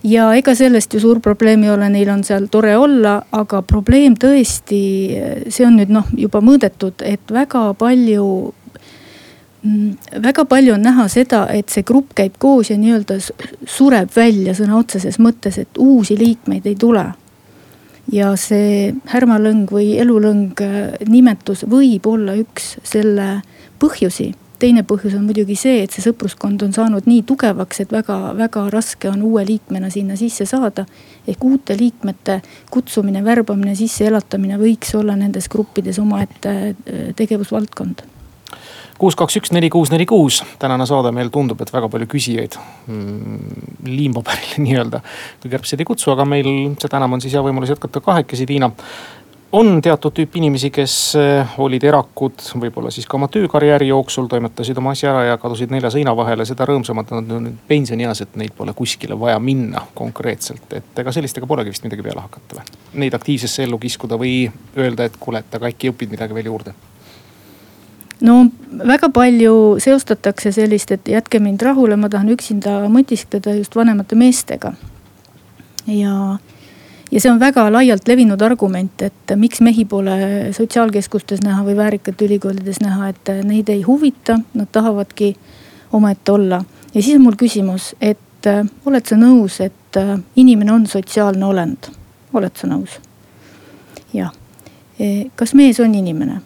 ja 0.04 0.34
ega 0.36 0.56
sellest 0.56 0.94
ju 0.94 1.00
suur 1.00 1.20
probleem 1.20 1.64
ei 1.64 1.70
ole, 1.72 1.90
neil 1.90 2.10
on 2.10 2.24
seal 2.24 2.48
tore 2.52 2.76
olla, 2.78 3.22
aga 3.32 3.62
probleem 3.62 4.16
tõesti, 4.20 4.82
see 5.50 5.66
on 5.66 5.78
nüüd 5.80 5.90
noh 5.90 6.10
juba 6.18 6.42
mõõdetud, 6.42 7.02
et 7.08 7.32
väga 7.32 7.74
palju 7.80 8.54
mm, 9.64 10.22
väga 10.22 10.46
palju 10.46 10.74
on 10.74 10.84
näha 10.84 11.08
seda, 11.08 11.48
et 11.50 11.70
see 11.70 11.88
grupp 11.88 12.14
käib 12.16 12.38
koos 12.38 12.70
ja 12.70 12.78
nii-öelda 12.78 13.20
sureb 13.66 14.12
välja 14.16 14.54
sõna 14.54 14.78
otseses 14.78 15.20
mõttes, 15.20 15.58
et 15.58 15.80
uusi 15.80 16.20
liikmeid 16.20 16.68
ei 16.68 16.76
tule. 16.76 17.06
Ja 18.12 18.34
see 18.40 18.94
härmalõng 19.14 19.72
või 19.72 19.94
elulõng 20.02 20.60
nimetus 21.08 21.64
võib 21.70 22.08
olla 22.10 22.36
üks 22.40 22.78
selle 22.84 23.42
põhjusi 23.80 24.34
teine 24.64 24.84
põhjus 24.88 25.18
on 25.18 25.26
muidugi 25.28 25.58
see, 25.60 25.82
et 25.84 25.92
see 25.92 26.04
sõpruskond 26.06 26.62
on 26.64 26.72
saanud 26.76 27.08
nii 27.10 27.24
tugevaks, 27.28 27.82
et 27.84 27.92
väga-väga 27.94 28.68
raske 28.72 29.10
on 29.12 29.26
uue 29.28 29.44
liikmena 29.48 29.92
sinna 29.94 30.16
sisse 30.20 30.48
saada. 30.50 30.86
ehk 31.28 31.44
uute 31.44 31.76
liikmete 31.80 32.42
kutsumine, 32.72 33.24
värbamine, 33.24 33.76
sisseelatamine 33.80 34.60
võiks 34.60 34.96
olla 35.00 35.16
nendes 35.20 35.50
gruppides 35.52 36.00
omaette 36.00 36.56
äh, 36.72 37.06
tegevusvaldkond 37.16 38.13
kuus, 38.98 39.18
kaks, 39.20 39.40
üks, 39.42 39.54
neli, 39.56 39.70
kuus, 39.74 39.92
neli, 39.94 40.06
kuus. 40.10 40.44
tänane 40.60 40.86
saade 40.90 41.14
meil 41.16 41.32
tundub, 41.34 41.62
et 41.62 41.74
väga 41.74 41.90
palju 41.90 42.10
küsijaid 42.12 42.60
mm, 42.88 43.66
liimpaberile 43.90 44.62
nii-öelda. 44.68 45.02
kui 45.42 45.52
kärbseid 45.54 45.84
ei 45.84 45.90
kutsu, 45.90 46.14
aga 46.14 46.28
meil 46.28 46.50
seda 46.82 47.02
enam 47.02 47.18
on 47.18 47.24
siis 47.24 47.36
hea 47.36 47.44
võimalus 47.46 47.74
jätkata 47.74 48.04
kahekesi, 48.04 48.48
Tiina 48.50 48.72
on 49.54 49.82
teatud 49.82 50.14
tüüpi 50.18 50.40
inimesi, 50.42 50.72
kes 50.74 50.94
eh, 51.20 51.58
olid 51.62 51.84
erakud, 51.86 52.42
võib-olla 52.58 52.90
siis 52.94 53.06
ka 53.10 53.20
oma 53.20 53.28
töökarjääri 53.32 53.92
jooksul 53.92 54.26
toimetasid 54.32 54.80
oma 54.82 54.96
asja 54.96 55.12
ära 55.12 55.28
ja 55.28 55.36
kadusid 55.42 55.74
nelja 55.74 55.92
seina 55.94 56.16
vahele, 56.18 56.46
seda 56.50 56.66
rõõmsamad 56.70 57.14
nad 57.14 57.36
on 57.38 57.46
nüüd 57.48 57.60
pensionieas, 57.70 58.24
et 58.26 58.34
neil 58.40 58.54
pole 58.58 58.74
kuskile 58.78 59.18
vaja 59.20 59.38
minna 59.40 59.86
konkreetselt. 59.94 60.66
et 60.74 61.04
ega 61.04 61.14
sellistega 61.14 61.50
polegi 61.50 61.74
vist 61.74 61.86
midagi 61.86 62.06
peale 62.06 62.26
hakata 62.26 62.58
või? 62.60 62.82
Neid 63.06 63.14
aktiivsesse 63.14 63.68
ellu 63.68 63.78
kiskuda 63.82 64.18
või 64.18 64.48
öelda, 64.78 65.06
et 65.06 65.22
kuule, 65.22 65.46
et 65.46 65.62
aga 65.62 65.70
äkki 65.70 65.94
õpid 65.94 66.18
midagi 66.18 66.34
veel 66.34 66.50
juurde? 66.50 66.74
No 68.24 68.40
väga 68.88 69.10
palju 69.14 69.54
seostatakse 69.84 70.52
sellist, 70.56 70.92
et 70.92 71.12
jätke 71.12 71.40
mind 71.44 71.62
rahule, 71.62 71.98
ma 72.00 72.10
tahan 72.10 72.32
üksinda 72.34 72.82
mõtiskleda 72.92 73.58
just 73.58 73.76
vanemate 73.76 74.16
meestega. 74.16 74.74
ja 75.88 76.38
ja 77.14 77.22
see 77.22 77.32
on 77.32 77.40
väga 77.40 77.68
laialt 77.72 78.08
levinud 78.08 78.42
argument, 78.42 79.02
et 79.06 79.34
miks 79.38 79.62
mehi 79.62 79.86
pole 79.86 80.16
sotsiaalkeskustes 80.56 81.44
näha 81.46 81.62
või 81.66 81.76
väärikate 81.78 82.26
ülikoolides 82.26 82.80
näha, 82.82 83.12
et 83.14 83.34
neid 83.46 83.70
ei 83.70 83.84
huvita, 83.86 84.40
nad 84.54 84.72
tahavadki 84.72 85.36
omaette 85.94 86.32
olla. 86.32 86.64
ja 86.94 87.02
siis 87.02 87.16
on 87.16 87.28
mul 87.28 87.38
küsimus, 87.38 87.94
et 88.02 88.50
oled 88.86 89.06
sa 89.06 89.16
nõus, 89.16 89.60
et 89.62 90.00
inimene 90.36 90.74
on 90.74 90.88
sotsiaalne 90.88 91.46
olend, 91.46 91.92
oled 92.34 92.58
sa 92.58 92.68
nõus? 92.68 92.98
jah, 94.14 94.34
e, 95.00 95.30
kas 95.36 95.54
mees 95.54 95.80
on 95.80 95.96
inimene? 95.96 96.42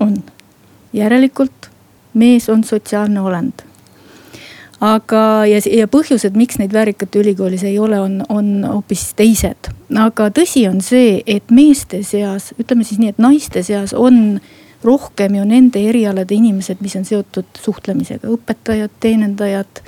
on, 0.00 0.22
järelikult 0.96 1.70
mees 2.16 2.48
on 2.48 2.64
sotsiaalne 2.64 3.20
olend. 3.20 3.64
Aga, 4.80 5.46
ja, 5.48 5.60
ja 5.72 5.86
põhjused, 5.88 6.34
miks 6.36 6.58
neid 6.60 6.74
väärikate 6.76 7.22
ülikoolis 7.22 7.64
ei 7.64 7.78
ole, 7.80 7.96
on, 8.00 8.18
on 8.28 8.50
hoopis 8.68 9.08
teised. 9.16 9.70
aga 9.96 10.28
tõsi 10.36 10.66
on 10.68 10.82
see, 10.84 11.22
et 11.26 11.48
meeste 11.50 12.02
seas, 12.04 12.50
ütleme 12.60 12.84
siis 12.84 13.00
nii, 13.00 13.14
et 13.14 13.22
naiste 13.22 13.62
seas 13.64 13.94
on 13.96 14.38
rohkem 14.84 15.38
ju 15.38 15.44
nende 15.48 15.80
erialade 15.80 16.36
inimesed, 16.36 16.82
mis 16.84 16.96
on 16.98 17.06
seotud 17.08 17.48
suhtlemisega, 17.62 18.28
õpetajad, 18.28 18.92
teenindajad 19.00 19.80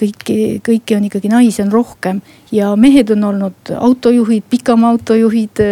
kõiki, 0.00 0.38
kõiki 0.64 0.96
on 0.96 1.04
ikkagi 1.08 1.30
naisi 1.32 1.62
on 1.62 1.72
rohkem. 1.72 2.22
Ja 2.52 2.72
mehed 2.80 3.12
on 3.14 3.28
olnud 3.28 3.74
autojuhid, 3.76 4.48
pikamaa 4.50 4.94
autojuhid, 4.94 5.62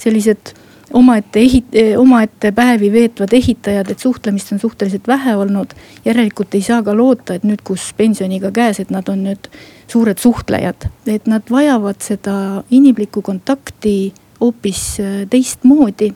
sellised 0.00 0.54
omaette 0.92 1.40
ehit-, 1.40 1.76
omaette 1.98 2.52
päevi 2.52 2.92
veetvad 2.92 3.32
ehitajad, 3.32 3.90
et 3.90 3.98
suhtlemist 3.98 4.52
on 4.52 4.58
suhteliselt 4.58 5.08
vähe 5.08 5.36
olnud. 5.36 5.74
järelikult 6.04 6.54
ei 6.54 6.62
saa 6.62 6.82
ka 6.82 6.96
loota, 6.96 7.34
et 7.34 7.44
nüüd, 7.44 7.62
kus 7.64 7.92
pensioniiga 7.96 8.50
käes, 8.50 8.80
et 8.80 8.90
nad 8.90 9.08
on 9.08 9.24
nüüd 9.24 9.50
suured 9.88 10.18
suhtlejad. 10.18 10.88
et 11.06 11.26
nad 11.26 11.42
vajavad 11.50 12.00
seda 12.00 12.64
inimlikku 12.70 13.22
kontakti 13.22 14.12
hoopis 14.40 15.00
äh, 15.00 15.26
teistmoodi. 15.30 16.12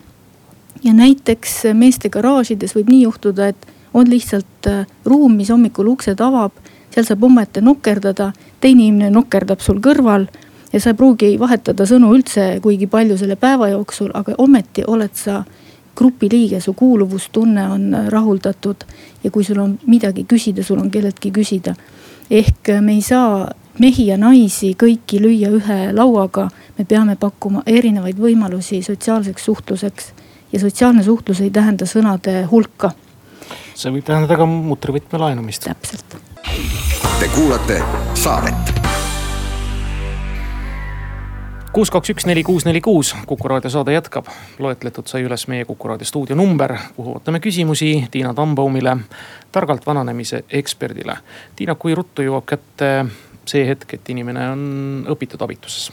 ja 0.85 0.93
näiteks 0.93 1.63
meeste 1.75 2.09
garaažides 2.09 2.77
võib 2.77 2.89
nii 2.89 3.03
juhtuda, 3.03 3.49
et 3.49 3.67
on 3.95 4.11
lihtsalt 4.11 4.69
ruum, 5.05 5.35
mis 5.37 5.51
hommikul 5.51 5.87
uksed 5.87 6.21
avab. 6.21 6.53
seal 6.91 7.05
saab 7.05 7.23
omaette 7.25 7.61
nokerdada, 7.61 8.33
teine 8.61 8.85
inimene 8.85 9.11
nokerdab 9.11 9.61
sul 9.61 9.81
kõrval 9.81 10.27
ja 10.73 10.81
sa 10.81 10.91
ei 10.91 10.97
pruugi 10.97 11.35
vahetada 11.41 11.87
sõnu 11.89 12.13
üldse 12.17 12.61
kuigi 12.63 12.87
palju 12.87 13.19
selle 13.21 13.37
päeva 13.37 13.69
jooksul, 13.69 14.11
aga 14.15 14.35
ometi 14.39 14.85
oled 14.87 15.15
sa 15.15 15.43
grupi 15.97 16.29
liige, 16.33 16.61
su 16.61 16.73
kuuluvustunne 16.73 17.69
on 17.69 17.97
rahuldatud. 18.09 18.77
ja 19.25 19.31
kui 19.31 19.45
sul 19.45 19.59
on 19.59 19.79
midagi 19.87 20.25
küsida, 20.25 20.63
sul 20.63 20.79
on 20.79 20.91
kelleltki 20.91 21.31
küsida. 21.31 21.75
ehk 22.31 22.69
me 22.81 22.93
ei 22.93 23.03
saa 23.03 23.51
mehi 23.79 24.07
ja 24.07 24.17
naisi 24.17 24.75
kõiki 24.83 25.21
lüüa 25.21 25.51
ühe 25.51 25.93
lauaga. 25.93 26.49
me 26.79 26.85
peame 26.85 27.17
pakkuma 27.17 27.63
erinevaid 27.67 28.19
võimalusi 28.19 28.83
sotsiaalseks 28.83 29.45
suhtluseks. 29.45 30.13
ja 30.53 30.61
sotsiaalne 30.61 31.03
suhtlus 31.03 31.41
ei 31.41 31.51
tähenda 31.51 31.85
sõnade 31.85 32.47
hulka. 32.51 32.93
see 33.75 33.91
võib 33.93 34.05
tähendada 34.05 34.37
ka 34.37 34.47
mutrivõtme 34.47 35.19
laenamist. 35.19 35.63
täpselt. 35.63 36.17
Te 37.21 37.29
kuulate 37.29 37.83
saadet 38.15 38.82
kuus, 41.73 41.91
kaks, 41.91 42.11
üks, 42.13 42.27
neli, 42.29 42.43
kuus, 42.45 42.65
neli, 42.65 42.81
kuus, 42.81 43.15
Kuku 43.27 43.49
raadio 43.49 43.71
saade 43.71 43.93
jätkab. 43.93 44.27
loetletud 44.59 45.07
sai 45.07 45.25
üles 45.25 45.47
meie 45.49 45.65
Kuku 45.65 45.89
raadio 45.89 46.07
stuudio 46.07 46.37
number, 46.37 46.77
kuhu 46.97 47.15
ootame 47.17 47.41
küsimusi 47.41 48.09
Tiina 48.11 48.35
Tambaumile, 48.35 48.97
targalt 49.53 49.87
vananemise 49.87 50.45
eksperdile. 50.51 51.17
Tiina, 51.57 51.75
kui 51.75 51.95
ruttu 51.95 52.23
jõuab 52.23 52.45
kätte 52.47 53.07
see 53.49 53.65
hetk, 53.67 53.95
et 53.95 54.11
inimene 54.11 54.51
on 54.51 54.63
õpitud 55.17 55.43
abituses? 55.43 55.91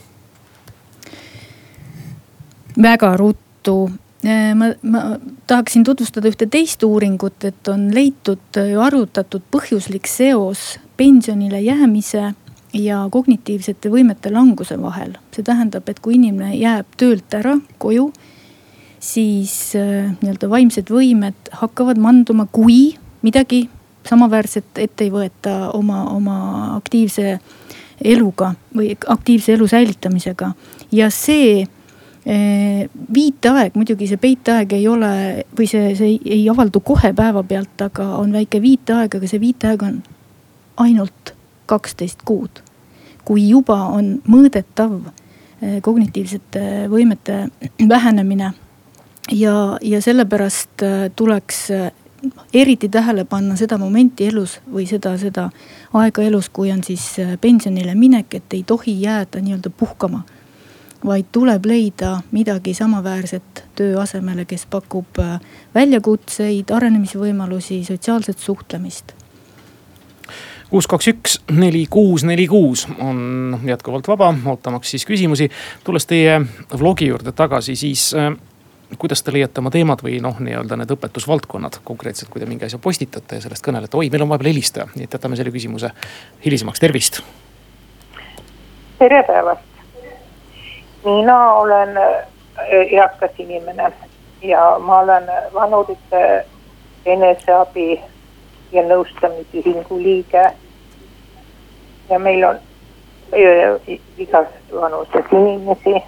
väga 2.82 3.16
ruttu 3.16 3.90
ma, 4.54 4.68
ma 4.82 5.00
tahaksin 5.46 5.84
tutvustada 5.84 6.28
ühte 6.30 6.46
teist 6.46 6.82
uuringut, 6.86 7.44
et 7.44 7.68
on 7.68 7.88
leitud 7.94 8.56
ja 8.56 8.84
arvutatud 8.84 9.42
põhjuslik 9.50 10.06
seos 10.06 10.78
pensionile 10.96 11.60
jäämise 11.60 12.30
ja 12.72 13.08
kognitiivsete 13.10 13.90
võimete 13.90 14.32
languse 14.32 14.78
vahel. 14.82 15.16
see 15.34 15.42
tähendab, 15.44 15.88
et 15.88 16.00
kui 16.00 16.14
inimene 16.14 16.54
jääb 16.56 16.86
töölt 16.96 17.34
ära 17.34 17.56
koju, 17.78 18.10
siis 19.00 19.74
äh, 19.76 20.12
nii-öelda 20.20 20.50
vaimsed 20.50 20.90
võimed 20.90 21.52
hakkavad 21.62 21.98
manduma, 21.98 22.46
kui 22.52 22.94
midagi 23.22 23.68
samaväärset 24.06 24.78
ette 24.78 25.04
ei 25.04 25.10
võeta 25.12 25.70
oma, 25.76 26.04
oma 26.10 26.36
aktiivse 26.76 27.38
eluga 28.04 28.54
või 28.76 28.94
aktiivse 29.06 29.52
elu 29.54 29.66
säilitamisega. 29.68 30.52
ja 30.92 31.10
see 31.10 31.62
äh, 31.62 32.86
viiteaeg, 33.14 33.74
muidugi 33.74 34.08
see 34.08 34.20
peiteaeg 34.20 34.72
ei 34.72 34.88
ole 34.88 35.44
või 35.58 35.66
see, 35.66 35.94
see 35.96 36.16
ei, 36.24 36.48
avaldu 36.50 36.80
kohe 36.80 37.12
päevapealt, 37.12 37.76
aga 37.90 38.14
on 38.20 38.32
väike 38.32 38.62
viiteaeg, 38.62 39.14
aga 39.14 39.28
see 39.28 39.40
viiteaeg 39.40 39.82
on 39.82 40.02
ainult 40.76 41.34
kaksteist 41.70 42.24
kuud. 42.26 42.62
kui 43.24 43.44
juba 43.48 43.76
on 43.94 44.06
mõõdetav 44.26 44.94
eh, 45.06 45.78
kognitiivsete 45.84 46.88
võimete 46.90 47.44
vähenemine 47.88 48.48
ja, 49.30 49.54
ja 49.82 50.00
sellepärast 50.02 50.82
eh, 50.82 51.04
tuleks 51.16 51.60
eh, 51.76 51.92
eriti 52.54 52.88
tähele 52.88 53.24
panna 53.28 53.54
seda 53.60 53.78
momenti 53.78 54.26
elus 54.32 54.56
või 54.72 54.88
seda, 54.88 55.14
seda 55.20 55.46
aega 56.00 56.24
elus, 56.26 56.48
kui 56.48 56.72
on 56.72 56.82
siis 56.84 57.04
pensionile 57.40 57.94
minek, 57.94 58.34
et 58.40 58.56
ei 58.56 58.64
tohi 58.66 58.96
jääda 59.02 59.40
nii-öelda 59.40 59.70
puhkama. 59.70 60.24
vaid 61.04 61.30
tuleb 61.32 61.64
leida 61.64 62.20
midagi 62.30 62.74
samaväärset 62.74 63.64
töö 63.74 64.00
asemele, 64.00 64.44
kes 64.44 64.66
pakub 64.66 65.16
väljakutseid, 65.74 66.74
arenemisvõimalusi, 66.76 67.84
sotsiaalset 67.84 68.38
suhtlemist 68.38 69.14
kuus, 70.70 70.86
kaks, 70.86 71.08
üks, 71.10 71.38
neli, 71.50 71.84
kuus, 71.90 72.24
neli, 72.24 72.46
kuus 72.48 72.86
on 73.02 73.58
jätkuvalt 73.66 74.08
vaba, 74.08 74.34
ootamaks 74.46 74.90
siis 74.90 75.06
küsimusi. 75.06 75.50
tulles 75.84 76.06
teie 76.06 76.40
vlogi 76.78 77.06
juurde 77.06 77.32
tagasi, 77.32 77.76
siis 77.76 78.14
äh, 78.14 78.30
kuidas 78.98 79.22
te 79.22 79.32
leiate 79.32 79.60
oma 79.60 79.70
teemad 79.70 80.02
või 80.06 80.20
noh, 80.22 80.38
nii-öelda 80.38 80.78
need 80.78 80.94
õpetusvaldkonnad 80.94 81.80
konkreetselt, 81.84 82.30
kui 82.30 82.42
te 82.42 82.46
mingi 82.46 82.68
asja 82.68 82.78
postitate 82.78 83.38
ja 83.38 83.44
sellest 83.46 83.66
kõnelete, 83.66 83.98
oi, 83.98 84.10
meil 84.10 84.26
on 84.26 84.30
vahepeal 84.30 84.52
helistaja, 84.52 84.86
nii 84.94 85.08
et 85.08 85.18
jätame 85.18 85.38
selle 85.38 85.54
küsimuse 85.54 85.90
hilisemaks, 86.44 86.80
tervist. 86.80 87.20
tere 88.98 89.22
päevast. 89.26 89.66
mina 91.04 91.40
olen 91.52 91.98
äh, 91.98 92.14
eakas 92.92 93.38
inimene 93.38 93.92
ja 94.42 94.78
ma 94.78 95.00
olen 95.00 95.26
vanurite 95.54 96.46
eneseabi 97.06 98.00
ja 98.72 98.82
nõustamisühingu 98.82 99.98
liige. 100.02 100.44
ja 102.10 102.18
meil 102.18 102.44
on 102.44 102.58
igas 104.18 104.46
vanuses 104.72 105.32
inimesi 105.32 106.02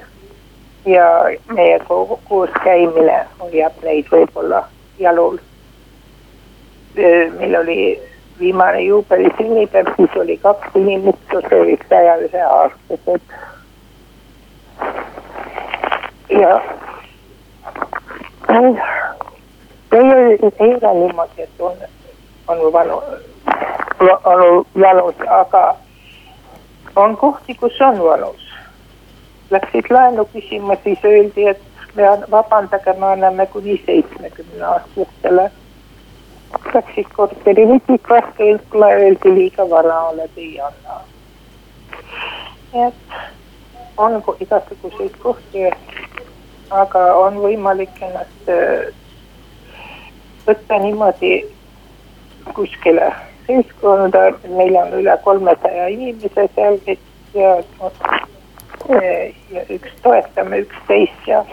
ja 0.87 1.07
meie 1.55 1.79
koos 2.29 2.51
käimine 2.64 3.27
hoiab 3.40 3.72
neid 3.83 4.07
võib-olla 4.11 4.64
jalul. 4.98 5.38
meil 7.38 7.57
oli 7.61 8.03
viimane 8.38 8.81
juubeli 8.81 9.31
sünnipäev, 9.38 9.87
siis 9.96 10.16
oli 10.16 10.37
kaks 10.37 10.68
inimest, 10.75 11.18
kes 11.31 11.53
olid 11.53 11.85
saja 11.88 12.16
ühe 12.27 12.42
aastased. 12.42 13.20
ja 16.40 16.61
ei, 19.92 20.51
ei 20.61 20.75
ole 20.75 20.94
niimoodi, 20.94 21.42
et 21.42 21.61
on, 21.61 21.77
on 22.48 22.72
vanu, 22.72 23.02
on 24.24 24.66
valus, 24.81 25.14
aga 25.28 25.76
on 26.96 27.16
kohti, 27.16 27.55
kus 27.55 27.81
on 27.81 27.98
valus. 28.05 28.48
Läksid 29.50 29.90
laenu 29.90 30.24
küsima, 30.24 30.76
siis 30.85 31.05
öeldi, 31.05 31.46
et 31.48 31.61
me 31.94 32.02
vabandage, 32.31 32.92
me 32.92 33.07
anname 33.07 33.46
kuni 33.46 33.83
seitsmekümne 33.87 34.64
aastastele. 34.64 35.50
Läksid 36.74 37.12
korteri 37.16 37.66
ütlema, 37.76 38.88
öeldi 38.88 39.35
liiga 39.35 39.70
vara 39.70 40.00
oled, 40.09 40.37
ei 40.37 40.61
anna. 40.61 41.00
nii 42.72 42.87
et 42.88 42.94
on 43.96 44.22
igasuguseid 44.40 45.16
kohti, 45.22 45.70
aga 46.70 47.02
on 47.14 47.37
võimalik 47.44 47.98
ennast 48.00 48.48
võtta 50.46 50.78
niimoodi 50.78 51.33
kuskile 52.55 53.12
seltskonda, 53.46 54.18
meil 54.57 54.76
on 54.76 54.92
üle 55.00 55.16
kolmesaja 55.24 55.87
inimese 55.92 56.46
seal 56.55 56.78
ja, 57.35 57.57
ja 59.52 59.64
üks 59.70 59.94
toetame 60.02 60.62
üksteist 60.64 61.26
ja 61.26 61.44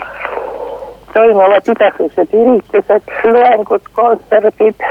toimuvad 1.13 1.71
igasugused 1.73 2.34
üritused, 2.34 3.12
loengud, 3.23 3.89
kontserdid 3.97 4.86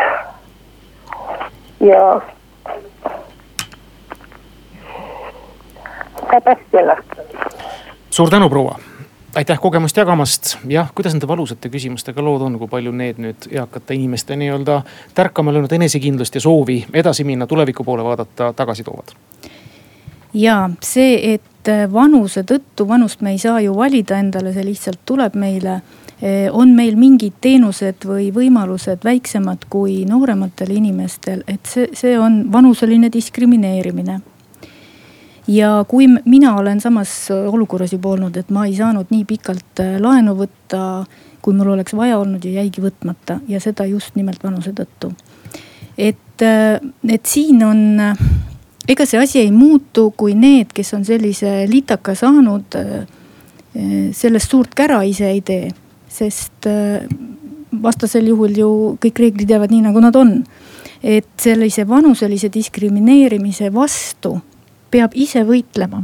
ja 1.81 2.03
saab 6.31 6.53
hästi 6.53 6.83
ennast. 6.83 7.19
suur 8.11 8.31
tänu, 8.31 8.49
proua 8.49 8.79
aitäh 9.35 9.61
kogemust 9.61 9.97
jagamast, 9.97 10.57
jah, 10.69 10.91
kuidas 10.95 11.15
nende 11.15 11.29
valusate 11.29 11.69
küsimustega 11.69 12.25
lood 12.25 12.43
on, 12.47 12.59
kui 12.59 12.69
palju 12.69 12.93
need 12.93 13.21
nüüd 13.23 13.49
eakate 13.53 13.95
inimeste 13.95 14.37
nii-öelda 14.37 14.83
tärkama 15.15 15.53
löönud 15.53 15.73
enesekindlust 15.73 16.35
ja 16.35 16.41
soovi 16.41 16.81
edasi 16.93 17.25
minna, 17.25 17.47
tuleviku 17.47 17.85
poole 17.85 18.05
vaadata, 18.05 18.53
tagasi 18.57 18.85
toovad? 18.85 19.15
ja 20.35 20.71
see, 20.85 21.35
et 21.35 21.71
vanuse 21.93 22.45
tõttu, 22.49 22.89
vanust 22.89 23.21
me 23.21 23.33
ei 23.35 23.39
saa 23.39 23.61
ju 23.61 23.77
valida 23.77 24.19
endale, 24.19 24.53
see 24.53 24.65
lihtsalt 24.65 25.01
tuleb 25.09 25.37
meile. 25.37 25.81
Eh, 26.19 26.49
on 26.51 26.73
meil 26.75 26.97
mingid 26.99 27.37
teenused 27.41 28.03
või 28.09 28.33
võimalused 28.35 29.05
väiksemad 29.07 29.69
kui 29.71 30.01
noorematel 30.09 30.73
inimestel, 30.75 31.45
et 31.47 31.63
see, 31.71 31.87
see 31.95 32.17
on 32.19 32.41
vanuseline 32.53 33.07
diskrimineerimine 33.13 34.19
ja 35.49 35.85
kui 35.89 36.07
mina 36.25 36.57
olen 36.57 36.81
samas 36.81 37.31
olukorras 37.31 37.93
juba 37.93 38.13
olnud, 38.13 38.37
et 38.37 38.51
ma 38.55 38.67
ei 38.69 38.77
saanud 38.77 39.09
nii 39.11 39.25
pikalt 39.29 39.83
äh, 39.83 39.97
laenu 40.03 40.37
võtta, 40.39 40.83
kui 41.43 41.57
mul 41.57 41.73
oleks 41.73 41.97
vaja 41.97 42.19
olnud 42.21 42.45
ja 42.45 42.61
jäigi 42.61 42.85
võtmata 42.85 43.39
ja 43.49 43.61
seda 43.63 43.87
just 43.89 44.17
nimelt 44.19 44.45
vanuse 44.45 44.75
tõttu. 44.77 45.13
et, 45.99 46.43
äh, 46.43 46.81
et 47.09 47.27
siin 47.27 47.65
on, 47.65 48.01
äh, 48.01 48.19
ega 48.89 49.07
see 49.07 49.21
asi 49.21 49.41
ei 49.41 49.51
muutu, 49.53 50.13
kui 50.17 50.35
need, 50.35 50.73
kes 50.75 50.95
on 50.95 51.05
sellise 51.05 51.65
litaka 51.69 52.15
saanud, 52.15 52.77
sellest 54.17 54.51
suurt 54.51 54.73
kära 54.75 55.03
ise 55.07 55.29
ei 55.29 55.43
tee, 55.45 55.69
sest 56.09 56.67
vastasel 57.83 58.27
juhul 58.27 58.57
ju 58.57 58.71
kõik 58.99 59.21
reeglid 59.21 59.51
jäävad 59.53 59.71
nii, 59.71 59.83
nagu 59.85 60.01
nad 60.01 60.17
on. 60.17 60.43
et 61.03 61.29
sellise 61.39 61.85
vanuselise 61.87 62.49
diskrimineerimise 62.51 63.69
vastu 63.71 64.33
peab 64.91 65.15
ise 65.15 65.45
võitlema. 65.47 66.03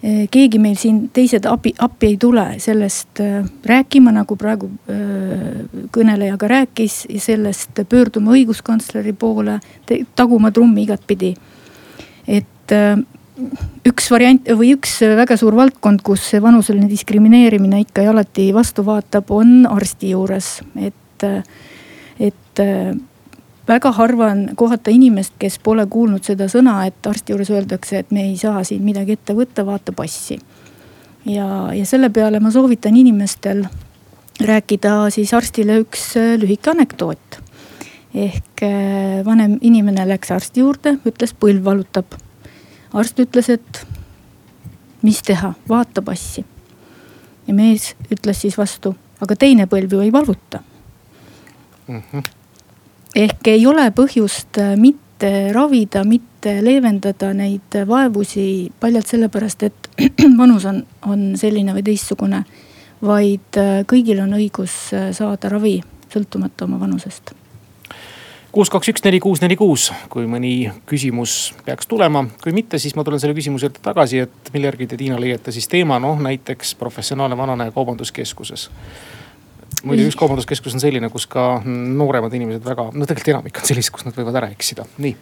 Keegi 0.00 0.56
meil 0.56 0.78
siin 0.80 1.10
teised 1.12 1.44
abi, 1.44 1.74
appi 1.76 2.14
ei 2.14 2.16
tule 2.16 2.46
sellest 2.62 3.20
eh, 3.20 3.42
rääkima, 3.68 4.14
nagu 4.16 4.32
praegu 4.40 4.70
eh, 4.88 5.58
kõneleja 5.92 6.38
ka 6.40 6.48
rääkis, 6.48 7.02
sellest 7.20 7.82
pöörduma 7.88 8.32
õiguskantsleri 8.32 9.12
poole, 9.12 9.58
taguma 10.16 10.48
trummi 10.56 10.86
igatpidi. 10.86 11.34
et 12.30 12.72
üks 13.88 14.08
variant 14.12 14.48
või 14.56 14.72
üks 14.76 15.00
väga 15.18 15.36
suur 15.36 15.56
valdkond, 15.58 16.00
kus 16.06 16.24
see 16.32 16.40
vanuseline 16.40 16.88
diskrimineerimine 16.88 17.82
ikka 17.84 18.04
ja 18.06 18.14
alati 18.14 18.50
vastu 18.56 18.84
vaatab, 18.86 19.28
on 19.34 19.66
arsti 19.68 20.14
juures, 20.14 20.60
et, 20.80 21.26
et 22.20 22.64
väga 23.70 23.92
harva 23.94 24.30
on 24.34 24.48
kohata 24.58 24.90
inimest, 24.90 25.36
kes 25.38 25.58
pole 25.62 25.84
kuulnud 25.90 26.26
seda 26.26 26.48
sõna, 26.50 26.80
et 26.88 27.06
arsti 27.06 27.34
juures 27.34 27.50
öeldakse, 27.54 28.02
et 28.02 28.10
me 28.14 28.24
ei 28.30 28.36
saa 28.40 28.64
siin 28.66 28.82
midagi 28.86 29.14
ette 29.18 29.36
võtta, 29.36 29.64
vaata 29.66 29.94
passi. 29.96 30.40
ja, 31.26 31.46
ja 31.76 31.86
selle 31.86 32.10
peale 32.10 32.40
ma 32.40 32.50
soovitan 32.50 32.96
inimestel 32.96 33.66
rääkida 34.40 35.10
siis 35.14 35.34
arstile 35.36 35.80
üks 35.84 36.14
äh, 36.16 36.34
lühike 36.40 36.72
anekdoot. 36.72 37.40
ehk 38.14 38.62
äh, 38.66 39.20
vanem 39.24 39.58
inimene 39.60 40.08
läks 40.08 40.32
arsti 40.34 40.64
juurde, 40.64 40.96
ütles 41.06 41.34
põlv 41.34 41.64
valutab. 41.64 42.18
arst 42.92 43.20
ütles, 43.20 43.50
et 43.50 43.86
mis 45.02 45.22
teha, 45.22 45.54
vaata 45.68 46.02
passi. 46.02 46.44
ja 47.46 47.54
mees 47.54 47.94
ütles 48.10 48.42
siis 48.42 48.58
vastu, 48.58 48.96
aga 49.20 49.36
teine 49.36 49.66
põlv 49.66 49.92
ju 49.92 50.00
ei 50.00 50.12
valuta 50.12 50.62
mm. 51.86 52.02
-hmm 52.12 52.39
ehk 53.16 53.50
ei 53.50 53.66
ole 53.66 53.88
põhjust 53.96 54.60
äh, 54.60 54.74
mitte 54.78 55.50
ravida, 55.54 56.04
mitte 56.06 56.58
leevendada 56.64 57.32
neid 57.36 57.76
vaevusi 57.86 58.70
paljalt 58.80 59.10
sellepärast, 59.10 59.66
et 59.68 59.90
vanus 60.40 60.66
on, 60.70 60.82
on 61.06 61.30
selline 61.40 61.74
või 61.76 61.86
teistsugune. 61.86 62.44
vaid 63.02 63.56
äh, 63.56 63.82
kõigil 63.88 64.20
on 64.20 64.34
õigus 64.36 64.92
äh, 64.94 65.10
saada 65.16 65.48
ravi 65.48 65.80
sõltumata 66.12 66.64
oma 66.64 66.80
vanusest. 66.80 67.32
kuus, 68.52 68.70
kaks, 68.70 68.88
üks, 68.88 69.04
neli, 69.04 69.20
kuus, 69.20 69.40
neli, 69.40 69.56
kuus, 69.56 69.92
kui 70.08 70.26
mõni 70.26 70.70
küsimus 70.86 71.54
peaks 71.64 71.86
tulema, 71.86 72.26
kui 72.42 72.52
mitte, 72.52 72.78
siis 72.78 72.96
ma 72.96 73.04
tulen 73.04 73.20
selle 73.20 73.34
küsimuse 73.34 73.66
juurde 73.66 73.82
tagasi, 73.82 74.18
et 74.26 74.52
mille 74.52 74.66
järgi 74.66 74.86
te, 74.86 74.96
Tiina, 74.96 75.20
leiate 75.20 75.52
siis 75.52 75.68
teema, 75.68 75.98
noh 75.98 76.18
näiteks 76.20 76.74
professionaalne 76.74 77.36
vananeja 77.36 77.72
kaubanduskeskuses 77.72 78.70
muide 79.84 80.06
üks 80.08 80.18
kaubanduskeskus 80.18 80.76
on 80.76 80.82
selline, 80.82 81.10
kus 81.12 81.26
ka 81.30 81.60
nooremad 81.66 82.34
inimesed 82.36 82.64
väga, 82.64 82.90
no 82.94 83.08
tegelikult 83.08 83.34
enamik 83.34 83.60
on 83.60 83.68
sellised, 83.68 83.92
kus 83.94 84.06
nad 84.06 84.16
võivad 84.16 84.40
ära 84.40 84.50
eksida, 84.52 84.86
nii. 85.00 85.16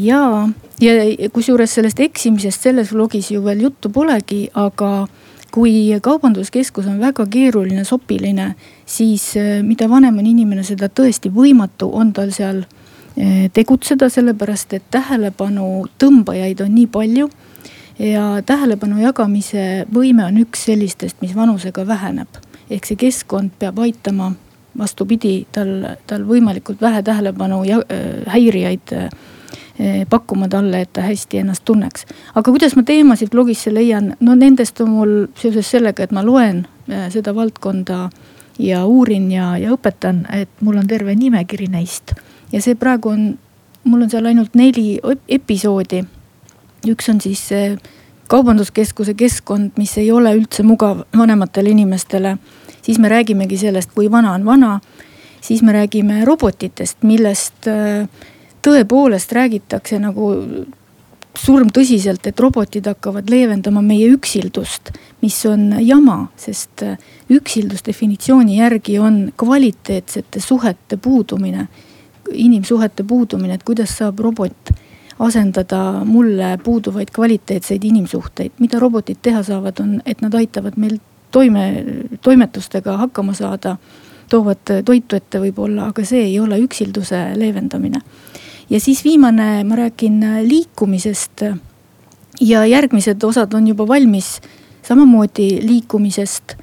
Ja, 0.00 0.48
ja 0.80 0.92
kusjuures 1.32 1.74
sellest 1.76 2.00
eksimisest 2.00 2.64
selles 2.64 2.92
vlogis 2.94 3.28
ju 3.34 3.42
veel 3.44 3.66
juttu 3.66 3.90
polegi, 3.92 4.46
aga 4.56 5.04
kui 5.54 5.92
kaubanduskeskus 6.02 6.86
on 6.90 6.96
väga 7.02 7.26
keeruline, 7.30 7.84
sopiline, 7.84 8.54
siis 8.86 9.28
eh, 9.36 9.60
mida 9.62 9.88
vanem 9.90 10.18
on 10.18 10.26
inimene, 10.26 10.64
seda 10.66 10.88
tõesti 10.88 11.30
võimatu 11.30 11.90
on 11.94 12.14
tal 12.16 12.32
seal 12.34 12.64
eh, 12.64 13.50
tegutseda, 13.54 14.08
sellepärast 14.10 14.74
et 14.78 14.88
tähelepanu 14.90 15.84
tõmbajaid 16.00 16.64
on 16.64 16.74
nii 16.74 16.88
palju. 16.90 17.28
ja 17.98 18.42
tähelepanu 18.42 18.98
jagamise 18.98 19.86
võime 19.94 20.24
on 20.24 20.40
üks 20.42 20.64
sellistest, 20.66 21.20
mis 21.22 21.36
vanusega 21.36 21.86
väheneb 21.86 22.43
ehk 22.70 22.86
see 22.86 22.96
keskkond 22.96 23.54
peab 23.58 23.78
aitama, 23.78 24.32
vastupidi, 24.78 25.44
tal, 25.52 25.96
tal 26.06 26.24
võimalikult 26.26 26.80
vähe 26.82 27.02
tähelepanu 27.02 27.62
ja 27.64 27.78
äh, 27.84 28.24
häirijaid 28.32 28.92
äh, 28.96 29.08
pakkuma 30.10 30.48
talle, 30.48 30.80
et 30.84 30.92
ta 30.92 31.02
hästi 31.02 31.42
ennast 31.42 31.64
tunneks. 31.64 32.06
aga 32.34 32.50
kuidas 32.50 32.76
ma 32.76 32.82
teemasid 32.82 33.30
blogisse 33.30 33.74
leian, 33.74 34.14
no 34.20 34.34
nendest 34.34 34.80
on 34.80 34.90
mul 34.90 35.14
seoses 35.38 35.70
sellega, 35.70 36.04
et 36.04 36.12
ma 36.12 36.24
loen 36.26 36.66
äh, 36.90 37.08
seda 37.12 37.34
valdkonda 37.34 38.08
ja 38.58 38.84
uurin 38.86 39.32
ja, 39.32 39.54
ja 39.58 39.72
õpetan, 39.74 40.24
et 40.32 40.50
mul 40.60 40.78
on 40.78 40.86
terve 40.86 41.14
nimekiri 41.14 41.66
neist. 41.70 42.14
ja 42.52 42.62
see 42.62 42.74
praegu 42.74 43.14
on, 43.14 43.38
mul 43.84 44.06
on 44.06 44.10
seal 44.10 44.26
ainult 44.26 44.54
neli 44.54 45.00
episoodi. 45.28 46.04
üks 46.88 47.08
on 47.10 47.20
siis 47.20 47.48
kaubanduskeskuse 48.28 49.14
keskkond, 49.14 49.74
mis 49.76 49.96
ei 49.98 50.10
ole 50.12 50.34
üldse 50.36 50.62
mugav 50.62 51.04
vanematele 51.16 51.70
inimestele. 51.70 52.36
siis 52.82 52.98
me 52.98 53.08
räägimegi 53.08 53.56
sellest, 53.58 53.90
kui 53.94 54.10
vana 54.10 54.32
on 54.32 54.44
vana. 54.44 54.80
siis 55.40 55.62
me 55.62 55.72
räägime 55.72 56.24
robotitest, 56.24 57.02
millest 57.02 57.68
äh, 57.68 58.08
tõepoolest 58.62 59.32
räägitakse 59.32 59.98
nagu 59.98 60.32
surmtõsiselt, 61.38 62.26
et 62.26 62.40
robotid 62.40 62.86
hakkavad 62.86 63.30
leevendama 63.30 63.82
meie 63.82 64.08
üksildust, 64.14 64.92
mis 65.22 65.46
on 65.46 65.74
jama, 65.80 66.28
sest 66.36 66.82
äh, 66.82 66.98
üksildus 67.30 67.84
definitsiooni 67.86 68.58
järgi 68.58 68.98
on 68.98 69.32
kvaliteetsete 69.36 70.40
suhete 70.40 70.96
puudumine, 70.96 71.68
inimsuhete 72.32 73.04
puudumine, 73.04 73.54
et 73.54 73.62
kuidas 73.62 73.98
saab 73.98 74.18
robot 74.18 74.72
asendada 75.18 76.04
mulle 76.04 76.58
puuduvaid 76.64 77.10
kvaliteetseid 77.14 77.84
inimsuhteid. 77.84 78.52
mida 78.58 78.78
robotid 78.78 79.16
teha 79.22 79.42
saavad, 79.42 79.80
on, 79.80 80.00
et 80.06 80.20
nad 80.20 80.34
aitavad 80.34 80.76
meil 80.76 80.98
toime, 81.30 81.84
toimetustega 82.22 82.96
hakkama 82.96 83.34
saada. 83.34 83.76
toovad 84.28 84.70
toitu 84.84 85.16
ette 85.16 85.38
võib-olla, 85.38 85.90
aga 85.92 86.04
see 86.04 86.22
ei 86.24 86.38
ole 86.40 86.58
üksilduse 86.58 87.20
leevendamine. 87.36 88.00
ja 88.70 88.80
siis 88.80 89.04
viimane, 89.04 89.64
ma 89.64 89.76
räägin 89.76 90.20
liikumisest. 90.48 91.44
ja 92.40 92.66
järgmised 92.66 93.24
osad 93.24 93.54
on 93.54 93.68
juba 93.68 93.88
valmis 93.88 94.40
samamoodi 94.82 95.60
liikumisest 95.62 96.56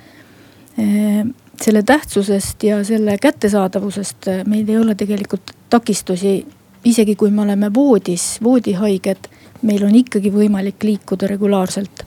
selle 1.61 1.83
tähtsusest 1.83 2.63
ja 2.63 2.83
selle 2.83 3.17
kättesaadavusest 3.21 4.27
meil 4.45 4.69
ei 4.69 4.77
ole 4.77 4.95
tegelikult 4.95 5.53
takistusi. 5.69 6.45
Isegi 6.85 7.15
kui 7.15 7.31
me 7.31 7.41
oleme 7.41 7.71
voodis, 7.73 8.39
voodihaiged, 8.43 9.27
meil 9.61 9.83
on 9.85 9.95
ikkagi 9.95 10.31
võimalik 10.33 10.83
liikuda 10.83 11.27
regulaarselt. 11.27 12.05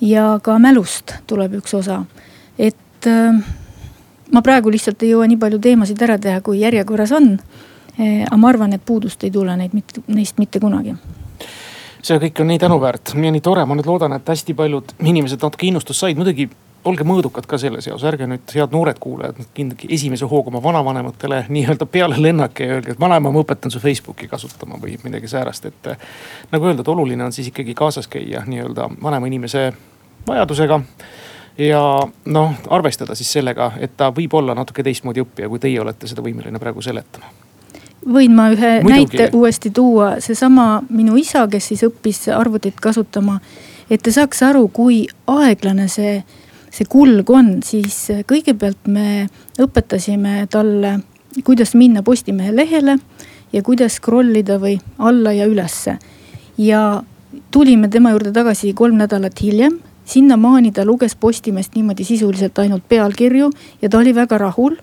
ja 0.00 0.38
ka 0.42 0.58
mälust 0.58 1.14
tuleb 1.26 1.54
üks 1.60 1.74
osa, 1.74 2.04
et 2.58 3.06
äh, 3.06 3.44
ma 4.32 4.42
praegu 4.42 4.70
lihtsalt 4.70 5.02
ei 5.02 5.12
jõua 5.14 5.28
nii 5.30 5.38
palju 5.40 5.58
teemasid 5.58 6.02
ära 6.02 6.18
teha, 6.18 6.40
kui 6.40 6.60
järjekorras 6.60 7.12
on. 7.12 7.38
aga 7.98 8.36
ma 8.36 8.48
arvan, 8.48 8.72
et 8.74 8.82
puudust 8.84 9.22
ei 9.22 9.30
tule 9.30 9.54
neid 9.56 9.70
neist 10.08 10.38
mitte 10.38 10.58
kunagi. 10.60 10.96
See 12.04 12.18
kõik 12.18 12.40
on 12.42 12.48
nii 12.50 12.58
tänuväärt. 12.58 13.12
Ja 13.14 13.30
nii 13.30 13.40
tore, 13.40 13.62
ma 13.64 13.76
nüüd 13.78 13.86
loodan, 13.86 14.12
et 14.12 14.28
hästi 14.28 14.54
paljud 14.58 14.96
inimesed 14.98 15.40
natuke 15.40 15.68
innustust 15.68 16.02
said, 16.02 16.18
muidugi 16.18 16.48
olge 16.84 17.04
mõõdukad 17.06 17.46
ka 17.48 17.58
selles 17.58 17.86
eos, 17.88 18.04
ärge 18.04 18.26
nüüd, 18.28 18.44
head 18.54 18.72
noored 18.74 18.98
kuulajad, 19.00 19.38
kindlasti 19.56 19.88
esimese 19.94 20.28
hooga 20.28 20.52
oma 20.52 20.62
vanavanematele 20.62 21.44
nii-öelda 21.48 21.86
peale 21.86 22.18
lennake 22.20 22.66
ja 22.68 22.78
öelge, 22.78 22.94
et 22.94 23.00
vanaema, 23.00 23.32
ma 23.32 23.44
õpetan 23.44 23.72
su 23.72 23.80
Facebooki 23.80 24.28
kasutama 24.28 24.78
või 24.82 24.98
midagi 25.04 25.30
säärast, 25.30 25.70
et. 25.70 25.92
nagu 26.52 26.70
öeldud, 26.70 26.88
oluline 26.88 27.24
on 27.24 27.32
siis 27.32 27.48
ikkagi 27.52 27.74
kaasas 27.74 28.08
käia 28.08 28.44
nii-öelda 28.46 28.88
vanema 29.02 29.30
inimese 29.30 29.72
vajadusega. 30.26 30.80
ja 31.58 31.80
noh, 32.24 32.52
arvestada 32.68 33.14
siis 33.14 33.32
sellega, 33.32 33.72
et 33.78 33.96
ta 33.96 34.10
võib 34.12 34.34
olla 34.34 34.54
natuke 34.54 34.82
teistmoodi 34.82 35.22
õppija, 35.24 35.48
kui 35.48 35.58
teie 35.58 35.80
olete 35.80 36.10
seda 36.10 36.22
võimeline 36.22 36.58
praegu 36.58 36.82
seletama 36.82 37.32
võin 38.04 38.34
ma 38.36 38.50
ühe 38.52 38.82
Muidugi. 38.82 39.16
näite 39.16 39.30
uuesti 39.32 39.70
tuua, 39.70 40.14
seesama 40.20 40.82
minu 40.90 41.16
isa, 41.16 41.46
kes 41.48 41.68
siis 41.72 41.84
õppis 41.86 42.26
arvutit 42.36 42.80
kasutama. 42.80 43.40
et 43.90 44.02
ta 44.02 44.12
saaks 44.12 44.42
aru, 44.42 44.68
kui 44.68 45.06
aeglane 45.26 45.88
see 45.88 46.22
see 46.74 46.88
kulg 46.90 47.30
on, 47.30 47.60
siis 47.62 47.96
kõigepealt 48.26 48.88
me 48.90 49.28
õpetasime 49.62 50.48
talle, 50.50 50.98
kuidas 51.46 51.74
minna 51.78 52.02
Postimehe 52.02 52.50
lehele 52.54 52.98
ja 53.52 53.62
kuidas 53.62 54.00
scroll 54.00 54.34
ida 54.36 54.58
või 54.58 54.78
alla 54.98 55.32
ja 55.32 55.46
ülesse. 55.46 55.98
ja 56.58 57.02
tulime 57.50 57.88
tema 57.88 58.10
juurde 58.10 58.32
tagasi 58.32 58.72
kolm 58.74 58.98
nädalat 58.98 59.40
hiljem 59.42 59.78
sinnamaani 60.04 60.72
ta 60.72 60.84
luges 60.84 61.16
Postimehest 61.16 61.74
niimoodi 61.74 62.04
sisuliselt 62.04 62.58
ainult 62.58 62.88
pealkirju 62.88 63.50
ja 63.82 63.88
ta 63.88 63.98
oli 63.98 64.14
väga 64.14 64.38
rahul. 64.38 64.76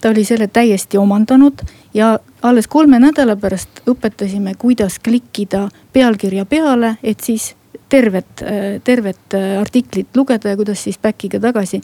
ta 0.00 0.10
oli 0.10 0.24
selle 0.24 0.46
täiesti 0.46 0.98
omandanud 0.98 1.62
ja 1.94 2.18
alles 2.42 2.68
kolme 2.68 2.98
nädala 2.98 3.36
pärast 3.36 3.80
õpetasime, 3.88 4.54
kuidas 4.58 4.98
klikkida 4.98 5.68
pealkirja 5.92 6.44
peale, 6.44 6.96
et 7.02 7.20
siis 7.20 7.54
tervet, 7.88 8.42
tervet 8.84 9.34
äh, 9.34 9.60
artiklit 9.60 10.16
lugeda 10.16 10.52
ja 10.52 10.56
kuidas 10.56 10.82
siis 10.84 10.98
back'iga 10.98 11.40
tagasi. 11.40 11.80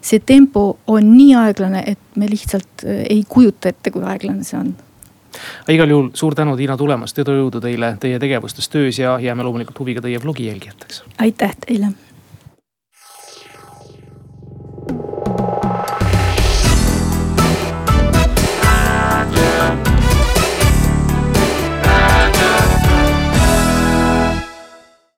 see 0.00 0.20
tempo 0.22 0.78
on 0.86 1.16
nii 1.16 1.34
aeglane, 1.34 1.82
et 1.86 1.98
me 2.16 2.28
lihtsalt 2.30 2.84
äh, 2.84 3.02
ei 3.10 3.24
kujuta 3.28 3.68
ette, 3.68 3.90
kui 3.90 4.04
aeglane 4.04 4.44
see 4.44 4.58
on 4.58 4.74
aga 5.62 5.74
igal 5.74 5.90
juhul 5.90 6.10
suur 6.14 6.34
tänu, 6.34 6.56
Tiina, 6.56 6.76
tulemast, 6.76 7.18
edujõudu 7.18 7.60
teile 7.62 7.96
teie 8.00 8.18
tegevustes 8.18 8.68
töös 8.68 8.98
ja 8.98 9.18
jääme 9.22 9.46
loomulikult 9.46 9.78
huviga 9.78 10.00
teie 10.04 10.18
blogi 10.18 10.46
jälgijateks. 10.46 11.02
aitäh 11.18 11.56
teile. 11.66 11.92